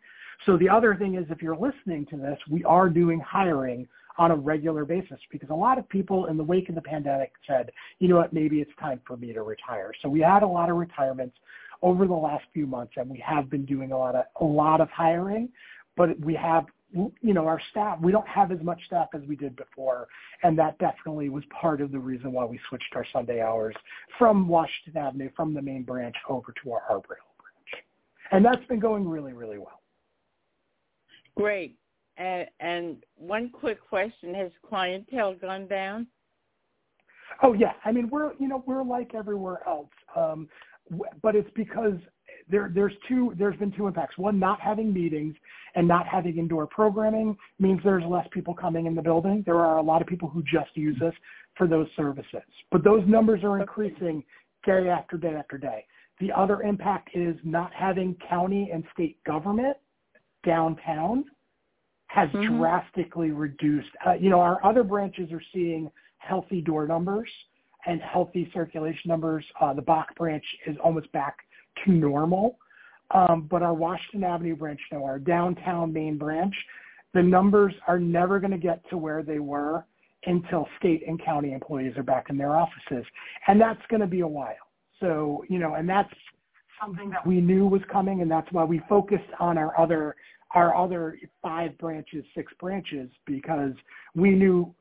So 0.45 0.57
the 0.59 0.69
other 0.69 0.95
thing 0.97 1.15
is, 1.15 1.25
if 1.31 1.41
you're 1.41 1.57
listening 1.57 2.07
to 2.11 2.17
this, 2.17 2.39
we 2.51 2.65
are 2.65 2.89
doing 2.89 3.21
hiring 3.21 3.87
on 4.19 4.33
a 4.33 4.37
regular 4.37 4.85
basis 4.85 5.19
because 5.31 5.49
a 5.51 5.55
lot 5.55 5.79
of 5.79 5.89
people 5.89 6.27
in 6.27 6.37
the 6.37 6.43
wake 6.43 6.69
of 6.69 6.75
the 6.75 6.81
pandemic 6.81 7.33
said, 7.47 7.71
you 8.01 8.09
know 8.09 8.17
what, 8.17 8.33
maybe 8.33 8.61
it's 8.61 8.71
time 8.81 9.01
for 9.07 9.17
me 9.17 9.33
to 9.33 9.43
retire. 9.43 9.93
So 10.03 10.09
we 10.09 10.21
had 10.21 10.43
a 10.43 10.47
lot 10.47 10.69
of 10.69 10.77
retirements 10.77 11.37
over 11.83 12.07
the 12.07 12.15
last 12.15 12.45
few 12.53 12.67
months 12.67 12.95
and 12.97 13.09
we 13.09 13.23
have 13.25 13.49
been 13.49 13.65
doing 13.65 13.93
a 13.93 13.97
lot 13.97 14.17
of 14.17 14.25
a 14.41 14.45
lot 14.45 14.81
of 14.81 14.91
hiring, 14.91 15.49
but 15.97 16.19
we 16.19 16.35
have 16.35 16.67
you 16.93 17.35
know 17.35 17.47
our 17.47 17.61
staff 17.71 17.99
we 18.01 18.11
don't 18.11 18.27
have 18.27 18.51
as 18.51 18.61
much 18.63 18.81
staff 18.87 19.09
as 19.15 19.21
we 19.29 19.37
did 19.37 19.55
before 19.57 20.09
and 20.43 20.59
that 20.59 20.79
definitely 20.79 21.29
was 21.29 21.45
part 21.61 21.83
of 21.83 21.93
the 21.93 21.99
reason 21.99 22.33
why 22.33 22.45
we 22.45 22.59
switched 22.69 22.95
our 22.97 23.05
sunday 23.13 23.43
hours 23.43 23.75
from 24.19 24.49
washington 24.49 24.97
avenue 24.97 25.29
from 25.37 25.53
the 25.53 25.61
main 25.61 25.83
branch 25.83 26.17
over 26.29 26.55
to 26.63 26.73
our 26.73 26.83
arbor 26.89 27.17
hill 27.17 27.35
branch. 27.39 27.85
And 28.33 28.45
that's 28.45 28.67
been 28.69 28.81
going 28.81 29.07
really 29.07 29.35
really 29.35 29.59
well. 29.59 29.81
Great. 31.37 31.77
And, 32.17 32.49
and 32.59 32.97
one 33.17 33.49
quick 33.51 33.79
question: 33.89 34.35
Has 34.35 34.51
clientele 34.69 35.35
gone 35.35 35.69
down? 35.69 36.09
Oh 37.43 37.53
yeah, 37.53 37.75
I 37.85 37.93
mean 37.93 38.09
we're 38.11 38.33
you 38.41 38.49
know 38.49 38.65
we're 38.67 38.83
like 38.83 39.15
everywhere 39.15 39.61
else, 39.67 39.91
um, 40.17 40.49
but 41.23 41.37
it's 41.37 41.51
because 41.55 41.95
there 42.51 42.71
there's 42.75 42.93
two 43.09 43.35
there's 43.39 43.57
been 43.57 43.73
two 43.73 43.87
impacts. 43.87 44.17
One, 44.19 44.39
not 44.39 44.61
having 44.61 44.93
meetings 44.93 45.35
and 45.75 45.87
not 45.87 46.07
having 46.07 46.39
indoor 46.39 46.67
programming 46.67 47.37
means 47.59 47.81
there's 47.85 48.05
less 48.05 48.27
people 48.33 48.55
coming 48.55 48.87
in 48.87 48.95
the 48.95 49.03
building. 49.03 49.43
There 49.47 49.59
are 49.59 49.79
a 49.79 49.83
lot 49.83 50.03
of 50.03 50.09
people 50.09 50.29
who 50.29 50.43
just 50.43 50.71
use 50.75 51.01
us 51.03 51.15
for 51.57 51.67
those 51.67 51.89
services, 51.97 52.43
but 52.71 52.85
those 52.85 53.03
numbers 53.07 53.43
are 53.45 53.61
increasing 53.61 54.25
day 54.65 54.89
after 54.89 55.17
day 55.17 55.35
after 55.35 55.59
day. 55.59 55.85
The 56.21 56.33
other 56.33 56.63
impact 56.63 57.11
is 57.15 57.37
not 57.45 57.73
having 57.73 58.17
county 58.29 58.71
and 58.73 58.85
state 58.93 59.23
government 59.25 59.77
downtown 60.45 61.25
has 62.09 62.29
mm-hmm. 62.31 62.59
drastically 62.59 63.31
reduced. 63.31 63.91
Uh, 64.07 64.15
you 64.15 64.31
know, 64.31 64.41
our 64.41 64.65
other 64.65 64.83
branches 64.83 65.31
are 65.31 65.43
seeing 65.53 65.91
healthy 66.19 66.61
door 66.61 66.87
numbers 66.87 67.29
and 67.87 68.01
healthy 68.01 68.51
circulation 68.53 69.03
numbers. 69.07 69.45
Uh, 69.61 69.73
the 69.73 69.83
Bach 69.83 70.15
branch 70.17 70.45
is 70.67 70.77
almost 70.83 71.11
back 71.13 71.37
to 71.85 71.93
normal. 71.93 72.59
Um, 73.11 73.49
but 73.51 73.63
our 73.63 73.75
Washington 73.75 74.25
Avenue 74.25 74.57
branch, 74.57 74.81
no, 74.93 75.05
our 75.05 75.19
downtown 75.19 75.93
main 75.93 76.19
branch, 76.19 76.55
the 77.15 77.23
numbers 77.23 77.73
are 77.87 77.99
never 77.99 78.39
going 78.39 78.51
to 78.51 78.59
get 78.59 78.89
to 78.91 78.99
where 78.99 79.23
they 79.23 79.39
were 79.39 79.85
until 80.27 80.67
state 80.79 81.03
and 81.07 81.23
county 81.25 81.53
employees 81.53 81.97
are 81.97 82.03
back 82.03 82.27
in 82.29 82.37
their 82.37 82.57
offices. 82.57 83.05
And 83.47 83.61
that's 83.61 83.81
going 83.89 84.01
to 84.01 84.07
be 84.07 84.21
a 84.21 84.27
while. 84.27 84.55
So, 85.01 85.45
you 85.49 85.59
know, 85.59 85.75
and 85.75 85.89
that's 85.89 86.13
something 86.81 87.11
that 87.11 87.27
we 87.27 87.41
knew 87.41 87.67
was 87.67 87.81
coming, 87.91 88.21
and 88.21 88.31
that's 88.31 88.51
why 88.53 88.65
we 88.65 88.81
focused 88.89 89.31
on 89.41 89.59
our 89.59 89.79
other 89.79 90.17
our 90.55 90.75
other 90.75 91.19
five 91.43 91.77
branches, 91.77 92.25
six 92.35 92.51
branches, 92.59 93.11
because 93.27 93.73
we 94.15 94.31
knew 94.31 94.75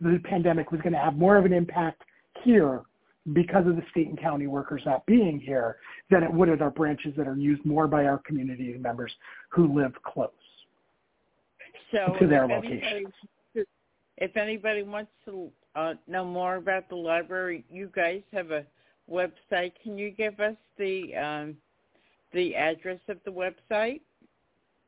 the 0.00 0.20
pandemic 0.24 0.72
was 0.72 0.80
going 0.80 0.92
to 0.92 0.98
have 0.98 1.14
more 1.14 1.36
of 1.36 1.44
an 1.44 1.52
impact 1.52 2.02
here 2.42 2.82
because 3.32 3.66
of 3.66 3.76
the 3.76 3.82
state 3.90 4.08
and 4.08 4.20
county 4.20 4.46
workers 4.46 4.82
not 4.84 5.06
being 5.06 5.38
here 5.38 5.76
than 6.10 6.22
it 6.22 6.32
would 6.32 6.48
at 6.48 6.60
our 6.60 6.70
branches 6.70 7.14
that 7.16 7.28
are 7.28 7.36
used 7.36 7.64
more 7.64 7.86
by 7.86 8.04
our 8.04 8.18
community 8.18 8.76
members 8.78 9.12
who 9.50 9.72
live 9.72 9.92
close 10.02 10.30
so 11.92 12.16
to 12.18 12.26
their 12.26 12.48
location. 12.48 12.82
Anybody, 12.82 13.66
if 14.16 14.36
anybody 14.36 14.82
wants 14.82 15.10
to 15.26 15.50
uh, 15.74 15.94
know 16.06 16.24
more 16.24 16.56
about 16.56 16.88
the 16.88 16.96
library, 16.96 17.64
you 17.70 17.90
guys 17.94 18.22
have 18.32 18.50
a 18.50 18.64
website. 19.10 19.72
Can 19.82 19.96
you 19.98 20.10
give 20.10 20.40
us 20.40 20.56
the 20.78 21.14
um, 21.16 21.56
the 22.32 22.56
address 22.56 23.00
of 23.08 23.18
the 23.24 23.30
website? 23.30 24.00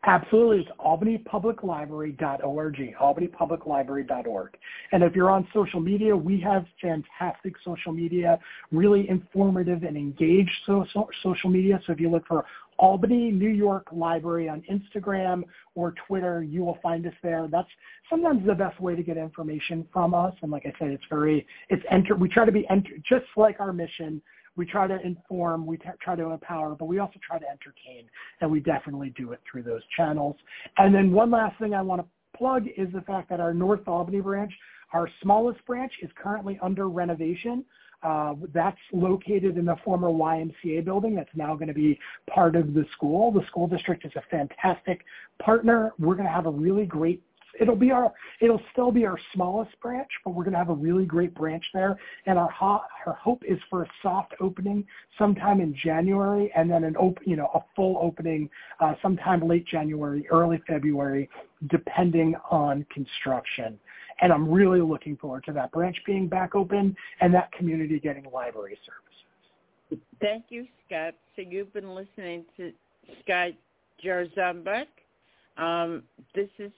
Absolutely. 0.07 0.59
It's 0.59 0.69
albanypubliclibrary.org, 0.81 2.95
albanypubliclibrary.org. 3.01 4.57
And 4.93 5.03
if 5.03 5.17
you're 5.17 5.31
on 5.31 5.49
social 5.55 5.81
media, 5.81 6.15
we 6.15 6.39
have 6.41 6.67
fantastic 6.81 7.55
social 7.65 7.93
media, 7.93 8.39
really 8.71 9.09
informative 9.09 9.83
and 9.83 9.97
engaged 9.97 10.53
social, 10.67 11.09
social 11.23 11.49
media. 11.49 11.81
So 11.87 11.93
if 11.93 12.01
you 12.01 12.11
look 12.11 12.27
for 12.27 12.45
Albany 12.79 13.31
New 13.31 13.49
York 13.49 13.87
Library 13.93 14.47
on 14.49 14.63
Instagram 14.71 15.45
or 15.75 15.95
Twitter, 16.07 16.43
you 16.43 16.63
will 16.65 16.79
find 16.83 17.07
us 17.07 17.15
there. 17.23 17.49
That's 17.51 17.69
sometimes 18.11 18.47
the 18.47 18.55
best 18.55 18.79
way 18.81 18.95
to 18.95 19.03
get 19.03 19.17
information 19.17 19.89
from 19.91 20.13
us. 20.13 20.35
And 20.43 20.51
like 20.51 20.67
I 20.67 20.75
said, 20.79 20.89
it's 20.89 21.05
very, 21.09 21.47
it's 21.71 21.83
enter, 21.91 22.15
we 22.15 22.29
try 22.29 22.45
to 22.45 22.53
be 22.53 22.69
enter, 22.69 22.99
just 23.09 23.25
like 23.39 23.59
our 23.59 23.73
mission, 23.73 24.21
we 24.57 24.67
try 24.67 24.87
to 24.87 25.01
inform, 25.05 25.67
we 25.67 25.77
t- 25.77 25.89
try 26.01 26.17
to 26.17 26.31
empower, 26.31 26.75
but 26.75 26.87
we 26.87 26.99
also 26.99 27.19
try 27.27 27.39
to 27.39 27.47
entertain, 27.47 28.09
and 28.41 28.51
we 28.51 28.61
definitely 28.61 29.13
do 29.17 29.33
it 29.33 29.41
through 29.51 29.63
those 29.63 29.83
channels. 29.97 30.37
And 30.79 30.95
then 30.95 31.13
one 31.13 31.31
last 31.31 31.59
thing 31.59 31.75
I 31.75 31.83
want 31.83 32.03
to 32.03 32.39
plug 32.39 32.67
is 32.77 32.89
the 32.93 33.01
fact 33.03 33.29
that 33.31 33.41
our 33.41 33.55
North 33.55 33.87
Albany 33.87 34.21
branch, 34.21 34.53
our 34.93 35.09
smallest 35.23 35.65
branch, 35.67 35.93
is 36.03 36.11
currently 36.17 36.59
under 36.63 36.89
renovation. 36.89 37.65
Uh, 38.03 38.35
that's 38.53 38.77
located 38.93 39.57
in 39.57 39.65
the 39.65 39.77
former 39.83 40.09
YMCA 40.09 40.85
building 40.85 41.15
that's 41.15 41.35
now 41.35 41.55
going 41.55 41.69
to 41.69 41.75
be 41.75 41.99
part 42.29 42.55
of 42.55 42.75
the 42.75 42.85
school. 42.93 43.33
The 43.33 43.47
school 43.47 43.67
district 43.67 44.05
is 44.05 44.13
a 44.17 44.23
fantastic 44.31 45.03
partner. 45.43 45.95
We're 45.99 46.15
going 46.15 46.27
to 46.27 46.33
have 46.33 46.45
a 46.45 46.51
really 46.51 46.85
great 46.85 47.23
it'll 47.61 47.77
be 47.77 47.91
our 47.91 48.13
it'll 48.41 48.61
still 48.73 48.91
be 48.91 49.07
our 49.07 49.19
smallest 49.33 49.79
branch, 49.81 50.09
but 50.25 50.35
we're 50.35 50.45
going 50.45 50.53
to 50.53 50.59
have 50.59 50.71
a 50.71 50.75
really 50.75 51.05
great 51.05 51.35
branch 51.35 51.65
there. 51.73 51.99
And 52.27 52.39
our 52.39 52.51
ho- 52.51 52.83
our 53.07 53.15
hope 53.15 53.43
is 53.47 53.59
for 53.71 53.83
a 53.83 53.89
soft 54.03 54.35
opening 54.41 54.87
sometime 55.19 55.61
in 55.61 55.75
January, 55.83 56.53
and 56.57 56.71
then 56.71 56.85
an 56.85 56.97
open 56.99 57.23
you 57.27 57.37
know 57.37 57.51
a 57.55 57.61
full 57.77 57.99
opening 58.01 58.49
uh, 58.81 58.95
sometime 59.03 59.47
late 59.47 59.67
January, 59.67 60.27
early 60.31 60.63
February, 60.67 61.29
depending 61.69 62.35
on 62.51 62.87
construction. 62.93 63.79
And 64.21 64.33
I'm 64.33 64.49
really 64.49 64.81
looking 64.81 65.17
forward 65.17 65.45
to 65.45 65.53
that 65.53 65.73
branch 65.73 65.97
being 66.07 66.29
back 66.29 66.55
open 66.55 66.97
and 67.21 67.35
that 67.35 67.51
community 67.53 67.99
getting 67.99 68.25
library 68.33 68.79
services. 68.87 70.05
Thank 70.21 70.45
you, 70.51 70.67
Scott. 70.87 71.15
So 71.35 71.43
you've 71.43 71.73
been 71.73 71.95
listening 71.95 72.45
to 72.57 72.73
Scott 73.23 73.51
Jarzombek. 74.05 74.87
Um, 75.57 76.03
this 76.35 76.49
is 76.59 76.73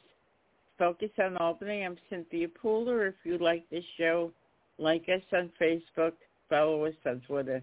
Focus 0.79 1.11
on 1.19 1.37
Albany. 1.39 1.83
I'm 1.83 1.97
Cynthia 2.11 2.49
Pooler. 2.49 3.09
If 3.09 3.15
you 3.25 3.39
like 3.39 3.69
this 3.71 3.85
show, 3.99 4.31
like 4.79 5.09
us 5.09 5.23
on 5.33 5.51
Facebook, 5.61 6.13
follow 6.51 6.85
us 6.85 6.95
on 7.07 7.23
Twitter. 7.27 7.63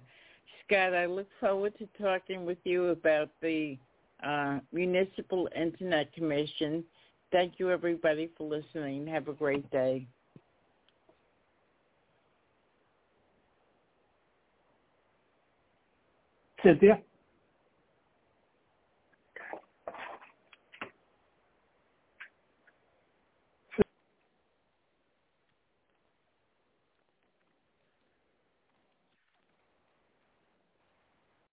Scott, 0.65 0.95
I 0.95 1.05
look 1.05 1.27
forward 1.39 1.73
to 1.77 1.87
talking 2.01 2.45
with 2.45 2.57
you 2.63 2.87
about 2.87 3.29
the 3.41 3.77
uh, 4.23 4.59
Municipal 4.71 5.47
Internet 5.55 6.11
Commission. 6.13 6.83
Thank 7.31 7.53
you, 7.57 7.69
everybody, 7.69 8.31
for 8.37 8.49
listening. 8.49 9.05
Have 9.07 9.27
a 9.27 9.33
great 9.33 9.69
day. 9.69 10.07
Cynthia? 16.63 16.99